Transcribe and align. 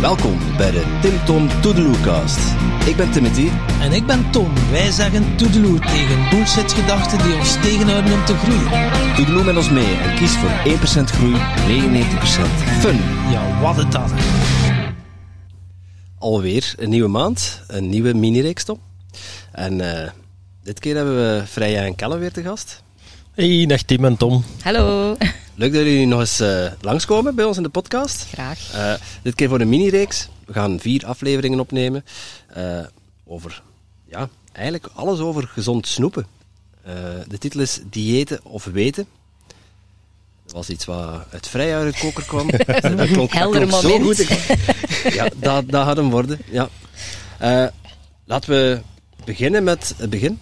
Welkom 0.00 0.38
bij 0.56 0.70
de 0.70 0.98
Tim 1.02 1.24
Tom 1.24 1.60
Toedeloecast. 1.60 2.38
Ik 2.86 2.96
ben 2.96 3.10
Timothy. 3.10 3.48
En 3.80 3.92
ik 3.92 4.06
ben 4.06 4.30
Tom. 4.30 4.54
Wij 4.70 4.90
zeggen 4.90 5.36
toedeloe 5.36 5.78
tegen 5.78 6.30
bullshit-gedachten 6.30 7.18
die 7.18 7.34
ons 7.36 7.52
tegenhouden 7.52 8.12
om 8.12 8.24
te 8.24 8.34
groeien. 8.34 9.14
Toedeloe 9.16 9.44
met 9.44 9.56
ons 9.56 9.70
mee 9.70 9.94
en 9.94 10.16
kies 10.16 10.30
voor 10.30 10.50
1% 10.50 11.04
groei, 11.04 11.34
99% 11.34 11.38
fun. 12.80 12.96
Ja, 13.30 13.60
wat 13.60 13.76
het 13.76 13.92
dat. 13.92 14.12
Alweer 16.18 16.74
een 16.76 16.90
nieuwe 16.90 17.08
maand, 17.08 17.62
een 17.66 17.88
nieuwe 17.88 18.14
mini-reeks, 18.14 18.64
Tom. 18.64 18.80
En 19.52 19.80
eh, 19.80 20.10
dit 20.62 20.78
keer 20.78 20.96
hebben 20.96 21.16
we 21.16 21.46
Freya 21.46 21.84
en 21.84 21.94
Kelle 21.94 22.18
weer 22.18 22.32
te 22.32 22.42
gast. 22.42 22.82
Hey, 23.34 23.66
dag 23.66 23.82
Tim 23.82 24.04
en 24.04 24.16
Tom. 24.16 24.44
Hallo. 24.62 25.16
Leuk 25.58 25.72
dat 25.72 25.82
jullie 25.82 26.06
nog 26.06 26.20
eens 26.20 26.40
eh, 26.40 26.72
langskomen 26.80 27.34
bij 27.34 27.44
ons 27.44 27.56
in 27.56 27.62
de 27.62 27.68
podcast. 27.68 28.26
Graag. 28.32 28.72
Eh, 28.72 28.94
dit 29.22 29.34
keer 29.34 29.48
voor 29.48 29.60
een 29.60 29.68
mini-reeks. 29.68 30.28
We 30.46 30.52
gaan 30.52 30.80
vier 30.80 31.06
afleveringen 31.06 31.60
opnemen 31.60 32.04
eh, 32.48 32.80
over, 33.26 33.62
ja, 34.08 34.28
eigenlijk 34.52 34.88
alles 34.94 35.18
over 35.18 35.48
gezond 35.48 35.86
snoepen. 35.86 36.26
De 37.28 37.38
titel 37.38 37.60
is 37.60 37.80
Diëten 37.90 38.44
of 38.44 38.64
Weten. 38.64 39.06
Dat 40.44 40.52
was 40.52 40.68
iets 40.68 40.84
wat 40.84 41.24
uit 41.30 41.48
vrij 41.48 41.76
uit 41.76 41.94
de 41.94 42.00
koker 42.00 42.24
kwam. 42.24 42.50
dat 42.96 43.10
klonk, 43.10 43.32
dat 43.52 43.80
zo 43.80 43.98
goed. 43.98 44.26
Ja, 45.10 45.28
dat, 45.36 45.70
dat 45.70 45.84
gaat 45.84 45.96
hem 45.96 46.10
worden. 46.10 46.38
Ja. 46.50 46.68
Laten 48.24 48.50
we 48.50 48.80
beginnen 49.24 49.64
met 49.64 49.94
het 49.96 50.10
begin. 50.10 50.40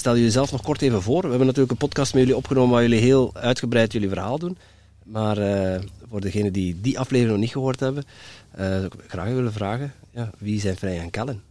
Stel 0.00 0.16
jullie 0.16 0.30
zelf 0.30 0.52
nog 0.52 0.62
kort 0.62 0.82
even 0.82 1.02
voor. 1.02 1.22
We 1.22 1.28
hebben 1.28 1.46
natuurlijk 1.46 1.70
een 1.70 1.86
podcast 1.88 2.12
met 2.12 2.22
jullie 2.22 2.36
opgenomen 2.36 2.70
waar 2.72 2.82
jullie 2.82 3.00
heel 3.00 3.30
uitgebreid 3.34 3.92
jullie 3.92 4.08
verhaal 4.08 4.38
doen. 4.38 4.58
Maar 5.02 5.38
eh, 5.38 5.80
voor 6.10 6.20
degenen 6.20 6.52
die 6.52 6.80
die 6.80 6.98
aflevering 6.98 7.32
nog 7.32 7.40
niet 7.40 7.52
gehoord 7.52 7.80
hebben, 7.80 8.04
eh, 8.50 8.66
zou 8.66 8.84
ik 8.84 8.92
graag 9.08 9.28
willen 9.28 9.52
vragen, 9.52 9.92
ja, 10.10 10.30
wie 10.38 10.60
zijn 10.60 10.76
Vrij 10.76 10.98
en 10.98 11.10
Kellen? 11.10 11.42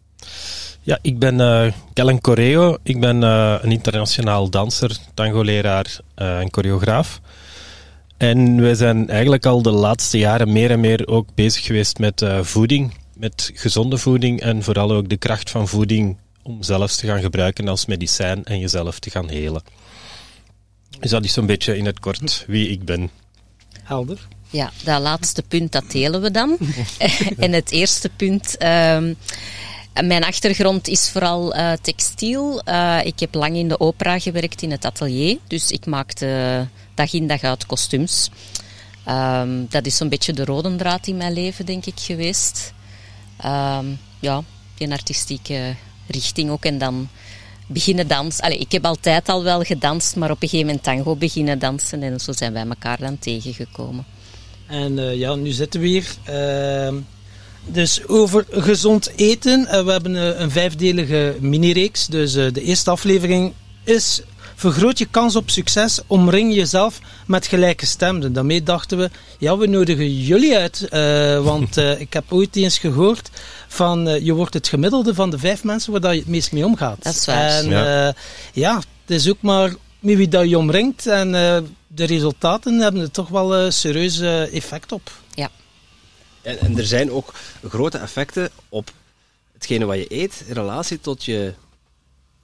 Ja, 0.82 1.00
ik 1.02 1.20
ben 1.20 1.40
eh 1.40 1.72
Kellen 1.94 2.22
Correo. 2.22 2.78
Ik 2.84 3.00
ben 3.00 3.22
een 3.22 3.72
internationaal 3.72 4.50
danser, 4.50 4.98
tango-leraar 5.14 6.00
en 6.16 6.48
choreograaf. 6.52 7.22
En 8.18 8.62
wij 8.62 8.76
zijn 8.76 9.10
eigenlijk 9.10 9.46
al 9.46 9.62
de 9.62 9.72
laatste 9.72 10.18
jaren 10.18 10.52
meer 10.52 10.72
en 10.72 10.80
meer 10.80 11.08
ook 11.08 11.28
bezig 11.36 11.66
geweest 11.66 12.00
met 12.00 12.26
voeding, 12.42 12.94
met 13.16 13.52
gezonde 13.54 13.98
voeding 13.98 14.42
en 14.42 14.64
vooral 14.64 14.92
ook 14.92 15.10
de 15.10 15.18
kracht 15.18 15.50
van 15.50 15.68
voeding 15.68 16.18
om 16.44 16.64
zelfs 16.64 16.96
te 16.96 17.08
gaan 17.08 17.22
gebruiken 17.22 17.68
als 17.68 17.86
medicijn 17.86 18.44
en 18.46 18.60
jezelf 18.60 19.00
te 19.00 19.10
gaan 19.10 19.30
helen. 19.30 19.62
Dus 21.00 21.12
dat 21.12 21.24
is 21.24 21.34
zo'n 21.34 21.46
beetje 21.46 21.78
in 21.78 21.86
het 21.86 22.00
kort 22.00 22.44
wie 22.48 22.70
ik 22.70 22.86
ben. 22.86 23.10
Helder. 23.84 24.28
Ja, 24.50 24.72
dat 24.84 25.02
laatste 25.02 25.44
punt, 25.44 25.72
dat 25.72 25.92
delen 25.92 26.22
we 26.22 26.32
dan. 26.32 26.58
en 27.38 27.52
het 27.52 27.72
eerste 27.72 28.10
punt... 28.10 28.58
ehm, 28.58 29.14
mijn 30.04 30.24
achtergrond 30.24 30.88
is 30.88 31.10
vooral 31.10 31.54
eh, 31.54 31.72
textiel. 31.82 32.62
Eh, 32.62 33.00
ik 33.04 33.20
heb 33.20 33.34
lang 33.34 33.56
in 33.56 33.68
de 33.68 33.80
opera 33.80 34.20
gewerkt 34.20 34.62
in 34.62 34.72
het 34.72 34.86
atelier. 34.86 35.38
Dus 35.48 35.72
ik 35.72 35.86
maakte 35.86 36.68
dag 36.94 37.14
in 37.14 37.28
dag 37.28 37.44
uit 37.44 37.66
kostuums. 37.66 38.30
Ehm, 39.04 39.66
dat 39.70 39.86
is 39.86 39.98
zo'n 39.98 40.10
beetje 40.10 40.34
de 40.34 40.46
rode 40.46 40.76
draad 40.76 41.08
in 41.08 41.18
mijn 41.18 41.34
leven, 41.34 41.66
denk 41.66 41.86
ik, 41.86 42.00
geweest. 42.00 42.74
Ehm, 43.38 43.86
ja, 44.20 44.44
die 44.76 44.92
artistieke 44.92 45.76
richting 46.10 46.50
ook. 46.50 46.66
En 46.66 46.78
dan 46.78 47.10
beginnen 47.68 48.08
dansen. 48.08 48.44
Allee, 48.44 48.58
ik 48.58 48.72
heb 48.72 48.86
altijd 48.86 49.30
al 49.30 49.44
wel 49.44 49.62
gedanst, 49.62 50.16
maar 50.16 50.32
op 50.32 50.42
een 50.42 50.50
gegeven 50.50 50.66
moment 50.66 50.84
tango 50.84 51.16
beginnen 51.16 51.60
dansen. 51.60 52.04
En 52.04 52.20
zo 52.20 52.32
zijn 52.32 52.54
wij 52.54 52.66
elkaar 52.66 52.98
dan 53.00 53.20
tegengekomen. 53.20 54.06
En 54.68 55.00
eh, 55.00 55.16
ja, 55.16 55.36
nu 55.36 55.52
zitten 55.52 55.80
we 55.80 55.88
hier. 55.88 56.06
Ehm, 56.24 56.96
dus 57.66 58.08
over 58.08 58.46
gezond 58.50 59.12
eten. 59.16 59.68
Eh, 59.68 59.84
we 59.86 59.92
hebben 59.92 60.16
eh, 60.16 60.40
een 60.40 60.52
vijfdelige 60.52 61.36
mini-reeks. 61.40 62.08
Dus 62.08 62.32
de 62.34 62.62
eerste 62.62 62.90
aflevering 62.90 63.54
is... 63.84 64.22
Vergroot 64.60 64.98
je 64.98 65.06
kans 65.06 65.36
op 65.36 65.50
succes, 65.50 66.00
omring 66.08 66.54
jezelf 66.56 67.00
met 67.28 67.48
gelijkgestemden. 67.48 68.34
Daarmee 68.34 68.64
dachten 68.64 68.98
we, 68.98 69.10
ja, 69.38 69.58
we 69.58 69.68
nodigen 69.68 70.22
jullie 70.22 70.58
uit. 70.58 70.88
eh, 70.88 71.44
want 71.52 71.78
eh, 71.78 72.00
ik 72.00 72.14
heb 72.14 72.24
ooit 72.34 72.56
eens 72.56 72.80
gehoord 72.80 73.30
van, 73.68 74.08
eh, 74.08 74.26
je 74.26 74.34
wordt 74.34 74.54
het 74.54 74.68
gemiddelde 74.68 75.14
van 75.14 75.30
de 75.30 75.38
vijf 75.40 75.64
mensen 75.64 75.92
waar 75.92 76.02
dat 76.02 76.14
je 76.14 76.20
het 76.20 76.28
meest 76.28 76.52
mee 76.52 76.66
omgaat. 76.66 77.04
Dat 77.04 77.14
is 77.14 77.26
waar. 77.26 77.50
En 77.50 77.70
Ja. 77.70 77.84
ja, 77.84 78.14
ja 78.54 78.76
het 78.76 79.18
is 79.18 79.30
ook 79.30 79.42
maar 79.42 79.74
met 80.00 80.16
wie 80.16 80.28
dat 80.28 80.50
je 80.50 80.58
omringt. 80.58 81.08
En 81.08 81.36
eh, 81.36 81.58
de 81.88 82.06
resultaten 82.06 82.80
hebben 82.80 83.02
er 83.02 83.12
toch 83.12 83.28
wel 83.30 83.56
een 83.56 83.74
serieus 83.74 84.20
effect 84.52 84.92
op. 84.92 85.12
Ja. 85.34 85.50
En, 86.42 86.60
en 86.60 86.78
er 86.78 86.86
zijn 86.86 87.12
ook 87.12 87.34
grote 87.68 87.98
effecten 87.98 88.50
op 88.70 88.92
hetgene 89.54 89.86
wat 89.86 89.98
je 89.98 90.14
eet 90.22 90.44
in 90.48 90.54
relatie 90.54 91.00
tot 91.00 91.26
je 91.26 91.54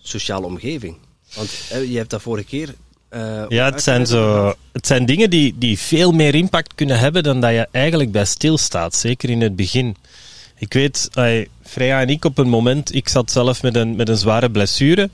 sociale 0.02 0.46
omgeving. 0.46 0.98
Want 1.36 1.50
eh, 1.70 1.92
je 1.92 1.98
hebt 1.98 2.10
dat 2.10 2.22
vorige 2.22 2.48
keer... 2.48 2.76
ook 3.10 3.52
Ja, 3.52 3.66
het 3.66 3.84
zijn, 3.84 4.06
zo, 4.06 4.54
het 4.72 4.88
zijn 4.88 5.06
dingen 5.06 5.30
die, 5.30 5.56
die 5.58 5.80
veel 5.80 6.12
meer 6.12 6.36
impact 6.36 6.76
kunnen 6.76 7.00
hebben 7.00 7.24
dan 7.24 7.42
dat 7.42 7.52
je 7.52 7.68
eigenlijk 7.72 8.12
bij 8.12 8.26
stilstaat. 8.26 8.96
Zeker 8.96 9.30
in 9.30 9.42
het 9.42 9.56
begin. 9.56 9.96
Ik 10.58 10.74
weet, 10.74 11.10
Freya 11.64 12.02
en 12.02 12.10
ik 12.10 12.26
op 12.26 12.38
een 12.38 12.50
moment, 12.50 12.96
ik 12.96 13.10
zat 13.10 13.32
zelf 13.32 13.62
met 13.62 13.76
een, 13.76 13.96
met 13.96 14.10
een 14.10 14.18
zware 14.18 14.52
blessure. 14.52 15.10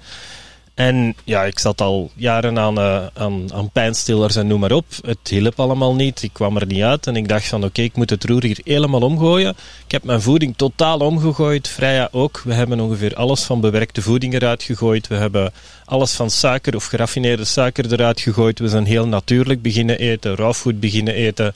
En 0.73 1.15
ja, 1.23 1.43
ik 1.43 1.59
zat 1.59 1.81
al 1.81 2.11
jaren 2.15 2.59
aan, 2.59 2.77
eh, 2.77 3.05
aan, 3.13 3.53
aan 3.53 3.69
pijnstillers 3.69 4.35
en 4.35 4.47
noem 4.47 4.59
maar 4.59 4.71
op. 4.71 4.85
Het 5.05 5.27
hielp 5.29 5.59
allemaal 5.59 5.95
niet. 5.95 6.23
Ik 6.23 6.33
kwam 6.33 6.57
er 6.57 6.65
niet 6.65 6.83
uit. 6.83 7.07
En 7.07 7.15
ik 7.15 7.27
dacht 7.27 7.47
van 7.47 7.63
oké, 7.63 7.81
ik 7.81 7.95
moet 7.95 8.09
het 8.09 8.23
roer 8.23 8.43
hier 8.43 8.59
helemaal 8.63 9.01
omgooien. 9.01 9.55
Ik 9.85 9.91
heb 9.91 10.03
mijn 10.03 10.21
voeding 10.21 10.57
totaal 10.57 10.99
omgegooid. 10.99 11.67
Freya 11.67 12.09
ook. 12.11 12.41
We 12.45 12.53
hebben 12.53 12.79
ongeveer 12.79 13.15
alles 13.15 13.43
van 13.43 13.61
bewerkte 13.61 14.01
voeding 14.01 14.33
eruit 14.33 14.63
gegooid. 14.63 15.07
We 15.07 15.15
hebben 15.15 15.53
alles 15.85 16.13
van 16.13 16.29
suiker 16.29 16.75
of 16.75 16.85
geraffineerde 16.85 17.45
suiker 17.45 17.91
eruit 17.91 18.19
gegooid. 18.19 18.59
We 18.59 18.67
zijn 18.67 18.85
heel 18.85 19.07
natuurlijk 19.07 19.61
beginnen 19.61 19.99
eten. 19.99 20.35
Rawfood 20.35 20.79
beginnen 20.79 21.13
eten. 21.13 21.53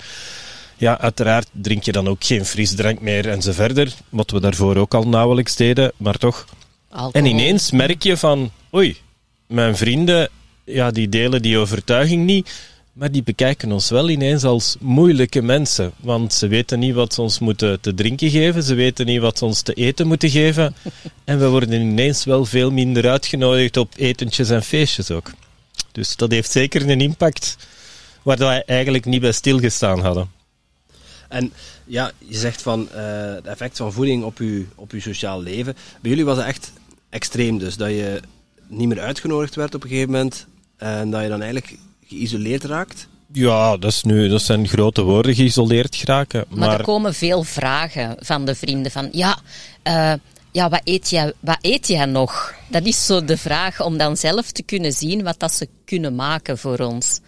Ja, 0.78 1.00
uiteraard 1.00 1.48
drink 1.52 1.84
je 1.84 1.92
dan 1.92 2.08
ook 2.08 2.24
geen 2.24 2.46
frisdrank 2.46 3.02
meer 3.02 3.30
en 3.30 3.42
zo 3.42 3.52
verder. 3.52 3.94
Wat 4.10 4.32
we 4.32 4.40
daarvoor 4.40 4.76
ook 4.76 4.94
al 4.94 5.08
nauwelijks 5.08 5.56
deden, 5.56 5.92
maar 5.98 6.18
toch. 6.18 6.46
Alcohol. 6.90 7.12
En 7.12 7.26
ineens 7.26 7.72
merk 7.72 8.04
je 8.04 8.18
van, 8.18 8.52
oei, 8.74 8.98
mijn 9.56 9.76
vrienden, 9.78 10.30
ja, 10.64 10.92
die 10.92 11.10
delen 11.10 11.42
die 11.42 11.58
overtuiging 11.58 12.26
niet, 12.26 12.52
maar 12.94 13.12
die 13.12 13.24
bekijken 13.24 13.72
ons 13.72 13.90
wel 13.90 14.10
ineens 14.10 14.44
als 14.44 14.76
moeilijke 14.80 15.42
mensen. 15.42 15.92
Want 16.00 16.34
ze 16.34 16.48
weten 16.48 16.80
niet 16.80 16.94
wat 16.94 17.14
ze 17.14 17.22
ons 17.22 17.40
moeten 17.40 17.82
te 17.82 17.94
drinken 17.94 18.30
geven, 18.30 18.64
ze 18.64 18.74
weten 18.74 19.06
niet 19.06 19.20
wat 19.20 19.38
ze 19.38 19.46
ons 19.46 19.62
te 19.62 19.74
eten 19.74 20.08
moeten 20.08 20.30
geven. 20.30 20.76
En 21.24 21.40
we 21.40 21.48
worden 21.48 21.82
ineens 21.82 22.24
wel 22.24 22.46
veel 22.46 22.72
minder 22.72 23.10
uitgenodigd 23.10 23.78
op 23.78 23.94
etentjes 23.96 24.50
en 24.50 24.64
feestjes 24.64 25.12
ook. 25.12 25.32
Dus 25.92 26.16
dat 26.16 26.32
heeft 26.32 26.52
zeker 26.52 26.90
een 26.90 27.02
impact 27.02 27.58
waar 28.22 28.38
wij 28.38 28.64
eigenlijk 28.66 29.06
niet 29.06 29.22
bij 29.22 29.32
stilgestaan 29.32 30.00
hadden. 30.00 30.30
En 31.30 31.54
ja, 31.86 32.12
je 32.18 32.38
zegt 32.38 32.62
van 32.62 32.92
eh 32.92 33.34
het 33.34 33.46
effect 33.46 33.78
van 33.78 33.94
voeding 33.94 34.24
op 34.24 34.38
je, 34.38 34.66
op 34.76 34.92
uw 34.92 35.00
sociaal 35.00 35.42
leven. 35.42 35.76
Bij 36.02 36.10
jullie 36.10 36.26
was 36.26 36.38
het 36.38 36.46
echt 36.46 36.72
extreem 37.10 37.58
dus, 37.58 37.78
dat 37.78 37.90
je 37.90 38.22
niet 38.68 38.88
meer 38.88 39.00
uitgenodigd 39.00 39.56
werd 39.56 39.76
op 39.76 39.84
een 39.84 39.90
gegeven 39.90 40.12
moment 40.12 40.48
en 40.78 41.10
dat 41.10 41.22
je 41.22 41.30
dan 41.30 41.42
eigenlijk 41.42 41.78
geïsoleerd 42.08 42.64
raakt. 42.64 43.08
Ja, 43.32 43.78
dat, 43.78 43.92
is 43.92 44.04
nu, 44.04 44.28
dat 44.28 44.42
zijn 44.42 44.68
grote 44.68 45.02
woorden, 45.02 45.36
geïsoleerd 45.36 45.96
geraken. 45.96 46.46
Maar, 46.50 46.60
Maar, 46.60 46.80
er 46.80 46.86
komen 46.86 47.14
veel 47.14 47.44
vragen 47.44 48.16
van 48.20 48.46
de 48.46 48.56
vrienden 48.56 48.92
van 48.92 49.10
ja, 49.12 49.38
eh, 49.84 50.14
ja 50.52 50.70
wat, 50.70 50.82
eet 50.84 51.10
jij, 51.10 51.34
wat 51.40 51.58
eet 51.62 51.88
jij 51.88 52.06
nog? 52.06 52.54
Dat 52.68 52.86
is 52.86 53.06
zo 53.06 53.26
de 53.26 53.38
vraag 53.38 53.82
om 53.82 53.98
dan 53.98 54.18
zelf 54.18 54.52
te 54.52 54.64
kunnen 54.64 54.92
zien 54.92 55.24
wat 55.24 55.40
dat 55.40 55.54
ze 55.54 55.68
kunnen 55.86 56.16
maken 56.16 56.58
voor 56.58 56.80
ons. 56.80 57.20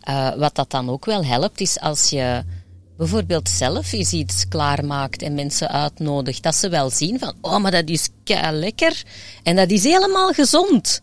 Eh, 0.00 0.34
wat 0.34 0.54
dat 0.54 0.70
dan 0.70 0.90
ook 0.90 1.04
wel 1.04 1.24
helpt, 1.24 1.60
is 1.60 1.80
als 1.80 2.10
je 2.10 2.42
bijvoorbeeld 2.98 3.48
zelf 3.48 3.92
eens 3.92 4.12
iets 4.12 4.48
klaarmaakt 4.48 5.22
en 5.22 5.34
mensen 5.34 5.68
uitnodigt, 5.68 6.42
dat 6.42 6.54
ze 6.54 6.68
wel 6.68 6.90
zien 6.90 7.18
van, 7.18 7.32
oh, 7.40 7.58
maar 7.58 7.70
dat 7.70 7.88
is 7.88 8.08
kei 8.24 8.56
lekker 8.56 9.02
en 9.42 9.56
dat 9.56 9.70
is 9.70 9.84
helemaal 9.84 10.32
gezond. 10.32 11.00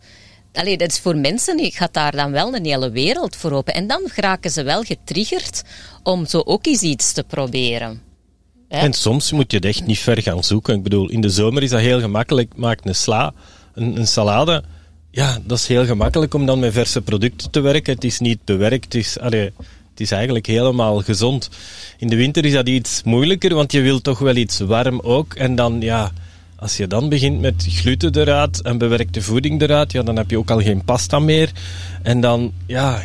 Allee, 0.52 0.76
dat 0.76 0.90
is 0.90 0.98
voor 0.98 1.16
mensen, 1.16 1.72
gaat 1.72 1.94
daar 1.94 2.16
dan 2.16 2.30
wel 2.30 2.54
een 2.54 2.64
hele 2.64 2.90
wereld 2.90 3.36
voor 3.36 3.52
open. 3.52 3.74
En 3.74 3.86
dan 3.86 4.02
geraken 4.06 4.50
ze 4.50 4.62
wel 4.62 4.82
getriggerd 4.82 5.62
om 6.02 6.26
zo 6.26 6.42
ook 6.44 6.66
eens 6.66 6.82
iets 6.82 7.12
te 7.12 7.24
proberen. 7.24 8.02
Hè? 8.68 8.78
En 8.78 8.92
soms 8.92 9.32
moet 9.32 9.50
je 9.50 9.56
het 9.56 9.66
echt 9.66 9.86
niet 9.86 9.98
ver 9.98 10.22
gaan 10.22 10.44
zoeken. 10.44 10.74
Ik 10.74 10.82
bedoel, 10.82 11.10
in 11.10 11.20
de 11.20 11.28
zomer 11.28 11.62
is 11.62 11.70
dat 11.70 11.80
heel 11.80 12.00
gemakkelijk. 12.00 12.56
Maak 12.56 12.80
een 12.84 12.94
sla, 12.94 13.32
een, 13.74 13.96
een 13.96 14.06
salade. 14.06 14.64
Ja, 15.10 15.38
dat 15.44 15.58
is 15.58 15.66
heel 15.66 15.86
gemakkelijk 15.86 16.34
om 16.34 16.46
dan 16.46 16.58
met 16.58 16.72
verse 16.72 17.02
producten 17.02 17.50
te 17.50 17.60
werken. 17.60 17.94
Het 17.94 18.04
is 18.04 18.18
niet 18.18 18.44
bewerkt. 18.44 18.84
Het 18.84 18.94
is, 18.94 19.18
allee, 19.18 19.52
het 19.96 20.04
is 20.04 20.10
eigenlijk 20.10 20.46
helemaal 20.46 21.00
gezond. 21.02 21.50
In 21.98 22.08
de 22.08 22.16
winter 22.16 22.44
is 22.44 22.52
dat 22.52 22.68
iets 22.68 23.02
moeilijker, 23.04 23.54
want 23.54 23.72
je 23.72 23.80
wilt 23.80 24.04
toch 24.04 24.18
wel 24.18 24.36
iets 24.36 24.58
warm 24.58 25.00
ook. 25.00 25.34
En 25.34 25.54
dan, 25.54 25.80
ja, 25.80 26.12
als 26.56 26.76
je 26.76 26.86
dan 26.86 27.08
begint 27.08 27.40
met 27.40 27.66
gluten 27.68 28.16
eruit 28.16 28.62
en 28.62 28.78
bewerkte 28.78 29.22
voeding 29.22 29.62
eruit, 29.62 29.92
ja, 29.92 30.02
dan 30.02 30.16
heb 30.16 30.30
je 30.30 30.38
ook 30.38 30.50
al 30.50 30.60
geen 30.60 30.84
pasta 30.84 31.18
meer. 31.18 31.50
En 32.02 32.20
dan, 32.20 32.52
ja, 32.66 33.02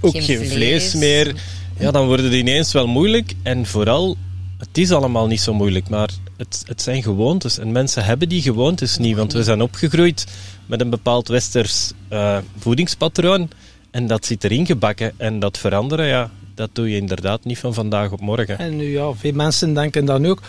ook 0.00 0.12
Geen 0.12 0.22
geen, 0.22 0.36
vlees. 0.36 0.90
vlees. 0.90 0.94
meer. 0.94 1.34
ja, 1.78 1.90
dan 1.90 2.06
wordt 2.06 2.22
het 2.22 2.32
ineens 2.32 2.72
wel 2.72 2.86
moeilijk. 2.86 3.34
En 3.42 3.66
vooral, 3.66 4.16
het 4.58 4.78
is 4.78 4.90
allemaal 4.90 5.26
niet 5.26 5.40
zo 5.40 5.54
moeilijk, 5.54 5.88
maar 5.88 6.10
het, 6.36 6.62
het 6.66 6.82
zijn 6.82 7.02
gewoontes. 7.02 7.58
En 7.58 7.72
mensen 7.72 8.04
hebben 8.04 8.28
die 8.28 8.42
gewoontes 8.42 8.98
niet, 8.98 9.16
want 9.16 9.32
we 9.32 9.42
zijn 9.42 9.62
opgegroeid 9.62 10.26
met 10.66 10.80
een 10.80 10.90
bepaald 10.90 11.28
westers 11.28 11.92
uh, 12.12 12.38
voedingspatroon. 12.58 13.48
En 13.92 14.06
dat 14.06 14.26
zit 14.26 14.44
erin 14.44 14.66
gebakken. 14.66 15.12
En 15.16 15.38
dat 15.38 15.58
veranderen, 15.58 16.06
ja, 16.06 16.30
dat 16.54 16.70
doe 16.72 16.90
je 16.90 16.96
inderdaad 16.96 17.44
niet 17.44 17.58
van 17.58 17.74
vandaag 17.74 18.12
op 18.12 18.20
morgen. 18.20 18.58
En 18.58 18.76
nu 18.76 18.90
ja, 18.92 19.12
veel 19.12 19.32
mensen 19.32 19.74
denken 19.74 20.04
dan 20.04 20.26
ook, 20.26 20.42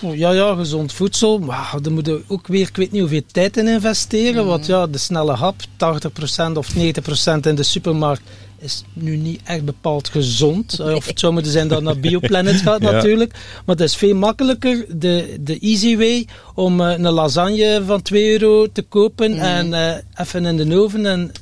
ja, 0.00 0.30
ja, 0.30 0.54
gezond 0.54 0.92
voedsel, 0.92 1.38
maar 1.38 1.74
daar 1.82 1.92
moeten 1.92 2.24
ook 2.26 2.46
weer, 2.46 2.68
ik 2.68 2.76
weet 2.76 2.92
niet 2.92 3.00
hoeveel 3.00 3.22
tijd 3.32 3.56
in 3.56 3.68
investeren. 3.68 4.46
Want 4.46 4.66
ja, 4.66 4.86
de 4.86 4.98
snelle 4.98 5.32
hap, 5.32 5.54
80% 5.62 6.52
of 6.54 6.74
90% 6.74 6.78
in 7.42 7.54
de 7.54 7.62
supermarkt, 7.62 8.22
is 8.58 8.84
nu 8.92 9.16
niet 9.16 9.40
echt 9.44 9.64
bepaald 9.64 10.08
gezond. 10.08 10.80
Of 10.80 11.06
het 11.06 11.20
zou 11.20 11.32
moeten 11.32 11.52
zijn 11.52 11.68
dat 11.68 11.82
naar 11.82 11.98
Bioplanet 11.98 12.60
gaat 12.66 12.80
natuurlijk. 12.80 13.32
Maar 13.32 13.76
het 13.76 13.84
is 13.84 13.96
veel 13.96 14.14
makkelijker, 14.14 14.84
de, 14.88 15.36
de 15.40 15.58
easy 15.58 15.96
way, 15.96 16.26
om 16.54 16.80
uh, 16.80 16.90
een 16.90 17.10
lasagne 17.10 17.82
van 17.86 18.02
2 18.02 18.30
euro 18.32 18.66
te 18.72 18.82
kopen 18.82 19.38
en 19.38 19.66
uh, 19.66 19.94
even 20.14 20.44
in 20.44 20.56
de 20.56 20.78
oven 20.78 21.06
en 21.06 21.32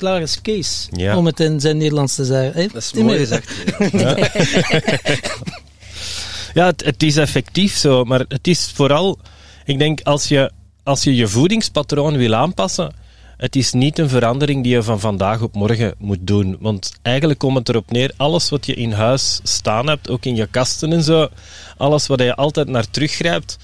klaar 0.00 0.20
is 0.20 0.40
Kees. 0.40 0.88
Ja. 0.90 1.16
Om 1.16 1.26
het 1.26 1.40
in 1.40 1.60
zijn 1.60 1.76
Nederlands 1.76 2.14
te 2.14 2.24
zeggen. 2.24 2.52
Hey, 2.52 2.68
dat 2.72 2.82
is 2.82 2.92
mooi 2.92 3.18
gezegd. 3.18 3.52
Ja. 3.92 4.16
ja, 6.54 6.66
het, 6.66 6.84
het, 6.84 7.02
is 7.02 7.16
effectief 7.16 7.76
zo, 7.76 8.04
maar 8.04 8.24
het 8.28 8.46
is 8.46 8.70
vooral, 8.74 9.18
ik 9.64 9.78
denk, 9.78 10.00
als 10.02 10.28
je 10.28 10.50
als 10.90 11.04
je, 11.04 11.14
je 11.14 11.28
voedingspatroon 11.28 12.16
wil 12.16 12.34
aanpassen, 12.34 12.94
het 13.36 13.56
is 13.56 13.72
niet 13.72 13.98
een 13.98 14.08
verandering 14.08 14.62
die 14.62 14.72
je 14.72 14.82
van 14.82 15.00
vandaag 15.00 15.42
op 15.42 15.54
morgen 15.54 15.94
moet 15.98 16.26
doen. 16.26 16.56
Want 16.60 16.92
eigenlijk 17.02 17.38
komt 17.38 17.58
het 17.58 17.68
erop 17.68 17.90
neer, 17.90 18.12
alles 18.16 18.48
wat 18.48 18.66
je 18.66 18.74
in 18.74 18.92
huis 18.92 19.40
staan 19.42 19.86
hebt, 19.86 20.10
ook 20.10 20.24
in 20.24 20.36
je 20.36 20.46
kasten 20.46 20.92
en 20.92 21.02
zo, 21.02 21.28
alles 21.76 22.06
wat 22.06 22.20
je 22.20 22.34
altijd 22.34 22.68
naar 22.68 22.90
teruggrijpt, 22.90 23.58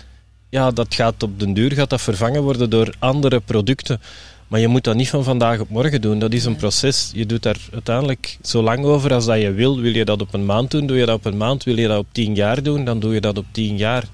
ja, 0.51 0.71
dat 0.71 0.95
gaat 0.95 1.23
op 1.23 1.41
den 1.41 1.55
duur 1.55 1.73
gaat 1.73 1.91
dat 1.91 2.01
vervangen 2.01 2.43
worden 2.43 2.71
door 2.71 2.95
andere 2.99 3.41
producten. 3.41 4.01
Maar 4.49 4.61
je 4.61 4.69
moet 4.69 4.85
dat 4.85 4.97
niet 4.97 5.09
van 5.09 5.25
vandaag 5.25 5.61
op 5.61 5.69
morgen 5.69 6.01
doen. 6.01 6.19
Dat 6.19 6.33
is 6.33 6.45
een 6.45 6.57
proces. 6.57 7.11
Je 7.15 7.27
doet 7.27 7.43
daar 7.43 7.57
uiteindelijk 7.73 8.39
zo 8.43 8.63
lang 8.63 8.85
over 8.85 9.15
als 9.15 9.27
dat 9.27 9.41
je 9.41 9.53
wil. 9.53 9.81
Wil 9.81 9.95
je 9.95 10.05
dat 10.05 10.21
op 10.21 10.35
een 10.35 10.47
maand 10.47 10.71
doen, 10.71 10.87
doe 10.87 10.97
je 10.97 11.07
dat 11.07 11.17
op 11.17 11.25
een 11.25 11.37
maand. 11.37 11.65
Wil 11.65 11.79
je 11.79 11.89
dat 11.89 11.99
op 11.99 12.07
tien 12.13 12.35
jaar 12.35 12.63
doen, 12.63 12.85
dan 12.85 13.01
doe 13.01 13.15
je 13.15 13.21
dat 13.21 13.39
op 13.39 13.45
tien 13.51 13.77
jaar. 13.77 14.05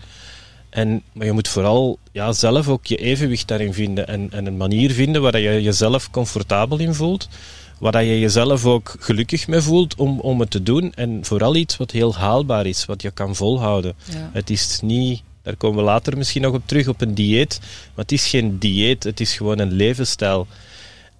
En, 0.71 1.03
maar 1.13 1.27
je 1.27 1.33
moet 1.33 1.49
vooral 1.49 1.99
ja, 2.13 2.33
zelf 2.33 2.69
ook 2.69 2.87
je 2.87 2.97
evenwicht 2.97 3.49
daarin 3.49 3.75
vinden. 3.75 4.09
En, 4.09 4.29
en 4.31 4.47
een 4.47 4.57
manier 4.57 4.91
vinden 4.91 5.23
waar 5.23 5.39
je 5.39 5.63
jezelf 5.63 6.11
comfortabel 6.11 6.79
in 6.79 6.95
voelt. 6.95 7.29
Waar 7.79 8.05
je 8.05 8.21
jezelf 8.21 8.67
ook 8.67 8.97
gelukkig 8.99 9.49
mee 9.49 9.61
voelt 9.61 9.95
om, 9.95 10.21
om 10.21 10.41
het 10.41 10.51
te 10.51 10.63
doen. 10.63 10.93
En 10.95 11.25
vooral 11.25 11.57
iets 11.57 11.77
wat 11.77 11.91
heel 11.91 12.15
haalbaar 12.15 12.67
is, 12.67 12.85
wat 12.85 13.03
je 13.03 13.11
kan 13.11 13.37
volhouden. 13.37 13.95
Het 14.33 14.51
is 14.51 14.81
niet 14.83 15.23
daar 15.43 15.57
komen 15.57 15.79
we 15.79 15.85
later 15.85 16.17
misschien 16.17 16.43
nog 16.43 16.55
op 16.55 16.63
terug, 16.67 16.89
op 16.89 17.01
een 17.01 17.15
dieet. 17.15 17.59
Maar 17.61 18.05
het 18.05 18.13
is 18.13 18.27
geen 18.27 18.59
dieet, 18.59 19.05
het 19.05 19.21
is 19.21 19.37
gewoon 19.37 19.59
een 19.59 19.73
levensstijl. 19.73 20.47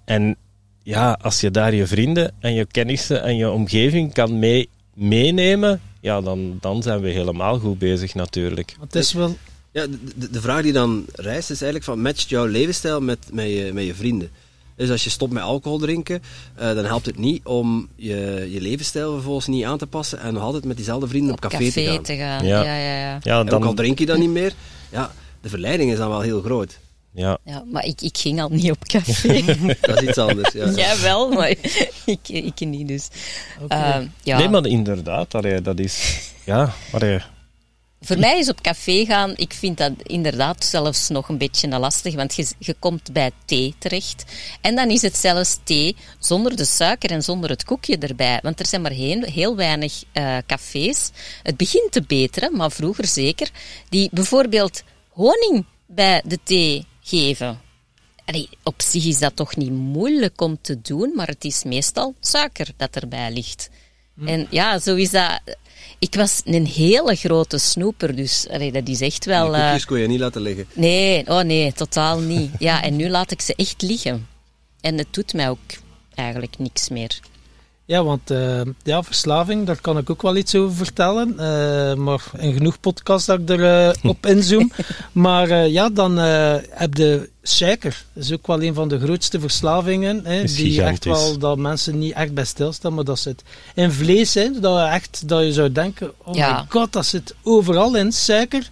En 0.05 0.35
ja, 0.83 1.19
als 1.21 1.41
je 1.41 1.51
daar 1.51 1.73
je 1.73 1.87
vrienden 1.87 2.33
en 2.39 2.53
je 2.53 2.65
kennissen 2.65 3.23
en 3.23 3.35
je 3.35 3.51
omgeving 3.51 4.13
kan 4.13 4.39
mee, 4.39 4.69
meenemen, 4.93 5.81
ja, 6.01 6.21
dan, 6.21 6.57
dan 6.59 6.83
zijn 6.83 7.01
we 7.01 7.09
helemaal 7.09 7.59
goed 7.59 7.79
bezig 7.79 8.13
natuurlijk. 8.13 8.75
Het 8.79 8.95
is 8.95 9.13
wel... 9.13 9.37
Ja, 9.71 9.87
de, 10.15 10.29
de 10.29 10.41
vraag 10.41 10.61
die 10.61 10.73
dan 10.73 11.05
rijst 11.13 11.49
is 11.49 11.61
eigenlijk 11.61 11.83
van, 11.83 12.01
matcht 12.01 12.29
jouw 12.29 12.45
levensstijl 12.45 13.01
met, 13.01 13.19
met, 13.31 13.45
je, 13.45 13.71
met 13.73 13.85
je 13.85 13.93
vrienden? 13.93 14.29
Dus 14.75 14.89
als 14.89 15.03
je 15.03 15.09
stopt 15.09 15.33
met 15.33 15.43
alcohol 15.43 15.77
drinken, 15.77 16.21
uh, 16.59 16.73
dan 16.73 16.85
helpt 16.85 17.05
het 17.05 17.17
niet 17.17 17.45
om 17.45 17.89
je, 17.95 18.47
je 18.51 18.61
levensstijl 18.61 19.13
vervolgens 19.13 19.47
niet 19.47 19.63
aan 19.63 19.77
te 19.77 19.87
passen 19.87 20.19
en 20.19 20.33
nog 20.33 20.43
altijd 20.43 20.65
met 20.65 20.75
diezelfde 20.75 21.07
vrienden 21.07 21.33
op, 21.33 21.39
café, 21.39 21.71
te 21.71 21.83
gaan. 21.83 22.01
Te 22.03 22.15
gaan. 22.15 22.45
Ja. 22.45 22.63
Ja, 22.63 22.77
ja, 22.77 22.99
ja. 22.99 23.19
ja 23.21 23.43
dan... 23.43 23.59
Ook 23.59 23.65
al 23.65 23.73
drink 23.73 23.99
je 23.99 24.05
dan 24.05 24.19
niet 24.19 24.29
meer, 24.29 24.53
ja, 24.91 25.11
de 25.41 25.49
verleiding 25.49 25.91
is 25.91 25.97
dan 25.97 26.09
wel 26.09 26.21
heel 26.21 26.41
groot. 26.41 26.79
Ja. 27.11 27.37
ja, 27.43 27.63
maar 27.71 27.85
ik, 27.85 28.01
ik 28.01 28.17
ging 28.17 28.41
al 28.41 28.49
niet 28.49 28.71
op 28.71 28.83
café. 28.83 29.43
dat 29.81 30.01
is 30.01 30.07
iets 30.07 30.17
anders. 30.17 30.53
Ja. 30.53 30.69
Jij 30.69 30.99
wel, 31.01 31.29
maar 31.29 31.49
ik, 32.05 32.29
ik 32.29 32.59
niet 32.59 32.87
dus. 32.87 33.07
Okay. 33.61 34.01
Uh, 34.01 34.07
ja. 34.23 34.37
Nee, 34.37 34.49
maar 34.49 34.65
inderdaad, 34.65 35.31
dat 35.63 35.79
is... 35.79 36.21
Ja, 36.43 36.73
maar 36.91 37.32
voor 38.05 38.19
mij 38.19 38.39
is 38.39 38.49
op 38.49 38.61
café 38.61 39.05
gaan, 39.05 39.33
ik 39.35 39.53
vind 39.53 39.77
dat 39.77 39.91
inderdaad 40.03 40.65
zelfs 40.65 41.09
nog 41.09 41.29
een 41.29 41.37
beetje 41.37 41.67
lastig, 41.67 42.15
want 42.15 42.35
je, 42.35 42.47
je 42.59 42.75
komt 42.79 43.13
bij 43.13 43.31
thee 43.45 43.75
terecht. 43.77 44.23
En 44.61 44.75
dan 44.75 44.89
is 44.89 45.01
het 45.01 45.17
zelfs 45.17 45.57
thee 45.63 45.95
zonder 46.19 46.55
de 46.55 46.65
suiker 46.65 47.11
en 47.11 47.23
zonder 47.23 47.49
het 47.49 47.63
koekje 47.63 47.97
erbij. 47.97 48.39
Want 48.41 48.59
er 48.59 48.65
zijn 48.65 48.81
maar 48.81 48.91
heel, 48.91 49.55
weinig 49.55 50.03
uh, 50.13 50.37
cafés. 50.47 51.09
Het 51.43 51.57
begint 51.57 51.91
te 51.91 52.01
beteren, 52.01 52.55
maar 52.55 52.71
vroeger 52.71 53.07
zeker, 53.07 53.49
die 53.89 54.09
bijvoorbeeld 54.11 54.83
honing 55.09 55.65
bij 55.85 56.21
de 56.25 56.39
thee 56.43 56.85
geven. 57.01 57.61
Op 58.63 58.81
zich 58.81 59.05
is 59.05 59.19
dat 59.19 59.35
toch 59.35 59.55
niet 59.55 59.71
moeilijk 59.71 60.41
om 60.41 60.57
te 60.61 60.81
doen, 60.81 61.11
maar 61.15 61.27
het 61.27 61.43
is 61.43 61.63
meestal 61.63 62.15
suiker 62.19 62.67
dat 62.77 62.95
erbij 62.95 63.31
ligt. 63.31 63.69
Hm. 64.15 64.27
En 64.27 64.47
ja, 64.49 64.79
zo 64.79 64.95
is 64.95 65.09
dat 65.09 65.41
ik 66.03 66.15
was 66.15 66.41
een 66.45 66.65
hele 66.65 67.15
grote 67.15 67.57
snoeper, 67.57 68.15
dus 68.15 68.47
allee, 68.49 68.71
dat 68.71 68.87
is 68.87 69.01
echt 69.01 69.25
wel... 69.25 69.51
Die 69.51 69.61
koekjes 69.61 69.81
uh, 69.81 69.87
kon 69.87 69.99
je 69.99 70.07
niet 70.07 70.19
laten 70.19 70.41
liggen? 70.41 70.67
Nee, 70.73 71.27
oh 71.27 71.41
nee, 71.41 71.73
totaal 71.73 72.19
niet. 72.19 72.51
Ja, 72.59 72.83
en 72.83 72.95
nu 72.95 73.09
laat 73.09 73.31
ik 73.31 73.41
ze 73.41 73.55
echt 73.55 73.81
liggen. 73.81 74.27
En 74.81 74.97
het 74.97 75.07
doet 75.11 75.33
mij 75.33 75.49
ook 75.49 75.59
eigenlijk 76.15 76.57
niks 76.57 76.89
meer. 76.89 77.19
Ja, 77.85 78.03
want 78.03 78.31
uh, 78.31 78.61
ja, 78.83 79.03
verslaving, 79.03 79.65
daar 79.65 79.81
kan 79.81 79.97
ik 79.97 80.09
ook 80.09 80.21
wel 80.21 80.35
iets 80.35 80.55
over 80.55 80.75
vertellen. 80.75 81.29
Uh, 81.29 81.93
maar 81.93 82.23
in 82.37 82.53
genoeg 82.53 82.79
podcast 82.79 83.25
dat 83.25 83.39
ik 83.39 83.49
erop 83.49 83.95
uh, 84.03 84.09
op 84.09 84.25
inzoom. 84.25 84.71
maar 85.11 85.67
ja, 85.67 85.89
dan 85.89 86.17
heb 86.69 86.97
je 86.97 87.29
suiker. 87.41 88.03
Dat 88.13 88.23
is 88.23 88.33
ook 88.33 88.47
wel 88.47 88.63
een 88.63 88.73
van 88.73 88.87
de 88.87 88.99
grootste 88.99 89.39
verslavingen. 89.39 90.25
Hè, 90.25 90.43
die 90.43 90.83
echt 90.83 91.05
wel, 91.05 91.37
dat 91.37 91.57
mensen 91.57 91.99
niet 91.99 92.13
echt 92.13 92.33
bij 92.33 92.45
stilstaan. 92.45 92.93
Maar 92.93 93.03
dat 93.03 93.19
zit 93.19 93.43
in 93.75 93.91
vlees. 93.91 94.33
Hè, 94.33 94.59
dat, 94.59 94.89
echt, 94.89 95.27
dat 95.27 95.43
je 95.43 95.53
zou 95.53 95.71
denken, 95.71 96.11
oh 96.23 96.35
ja. 96.35 96.59
my 96.59 96.65
god, 96.69 96.93
dat 96.93 97.05
zit 97.05 97.35
overal 97.43 97.95
in, 97.95 98.11
suiker. 98.11 98.69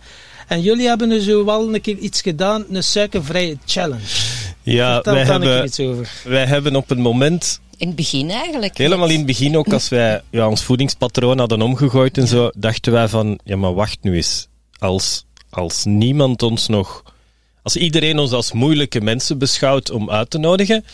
En 0.47 0.61
jullie 0.61 0.87
hebben 0.87 1.11
er 1.11 1.21
zo 1.21 1.45
wel 1.45 1.73
een 1.73 1.81
keer 1.81 1.97
iets 1.97 2.21
gedaan, 2.21 2.65
een 2.71 2.83
suikervrije 2.83 3.57
challenge. 3.65 4.03
Ja, 4.63 5.01
wij 5.01 5.23
hebben, 5.23 5.69
wij 6.23 6.45
hebben 6.45 6.75
op 6.75 6.89
het 6.89 6.97
moment 6.97 7.59
in 7.81 7.87
het 7.87 7.95
begin 7.95 8.29
eigenlijk. 8.29 8.77
Helemaal 8.77 9.09
in 9.09 9.17
het 9.17 9.25
begin, 9.25 9.57
ook 9.57 9.73
als 9.73 9.89
wij 9.89 10.21
ja, 10.29 10.47
ons 10.47 10.63
voedingspatroon 10.63 11.39
hadden 11.39 11.61
omgegooid 11.61 12.17
en 12.17 12.27
zo, 12.27 12.49
dachten 12.57 12.91
wij 12.91 13.07
van, 13.07 13.39
ja 13.43 13.55
maar 13.55 13.73
wacht 13.73 13.97
nu 14.01 14.15
eens. 14.15 14.47
Als, 14.79 15.25
als 15.49 15.85
niemand 15.85 16.43
ons 16.43 16.67
nog... 16.67 17.03
Als 17.63 17.75
iedereen 17.75 18.19
ons 18.19 18.31
als 18.31 18.51
moeilijke 18.51 19.01
mensen 19.01 19.37
beschouwt 19.37 19.91
om 19.91 20.09
uit 20.09 20.29
te 20.29 20.37
nodigen, 20.37 20.85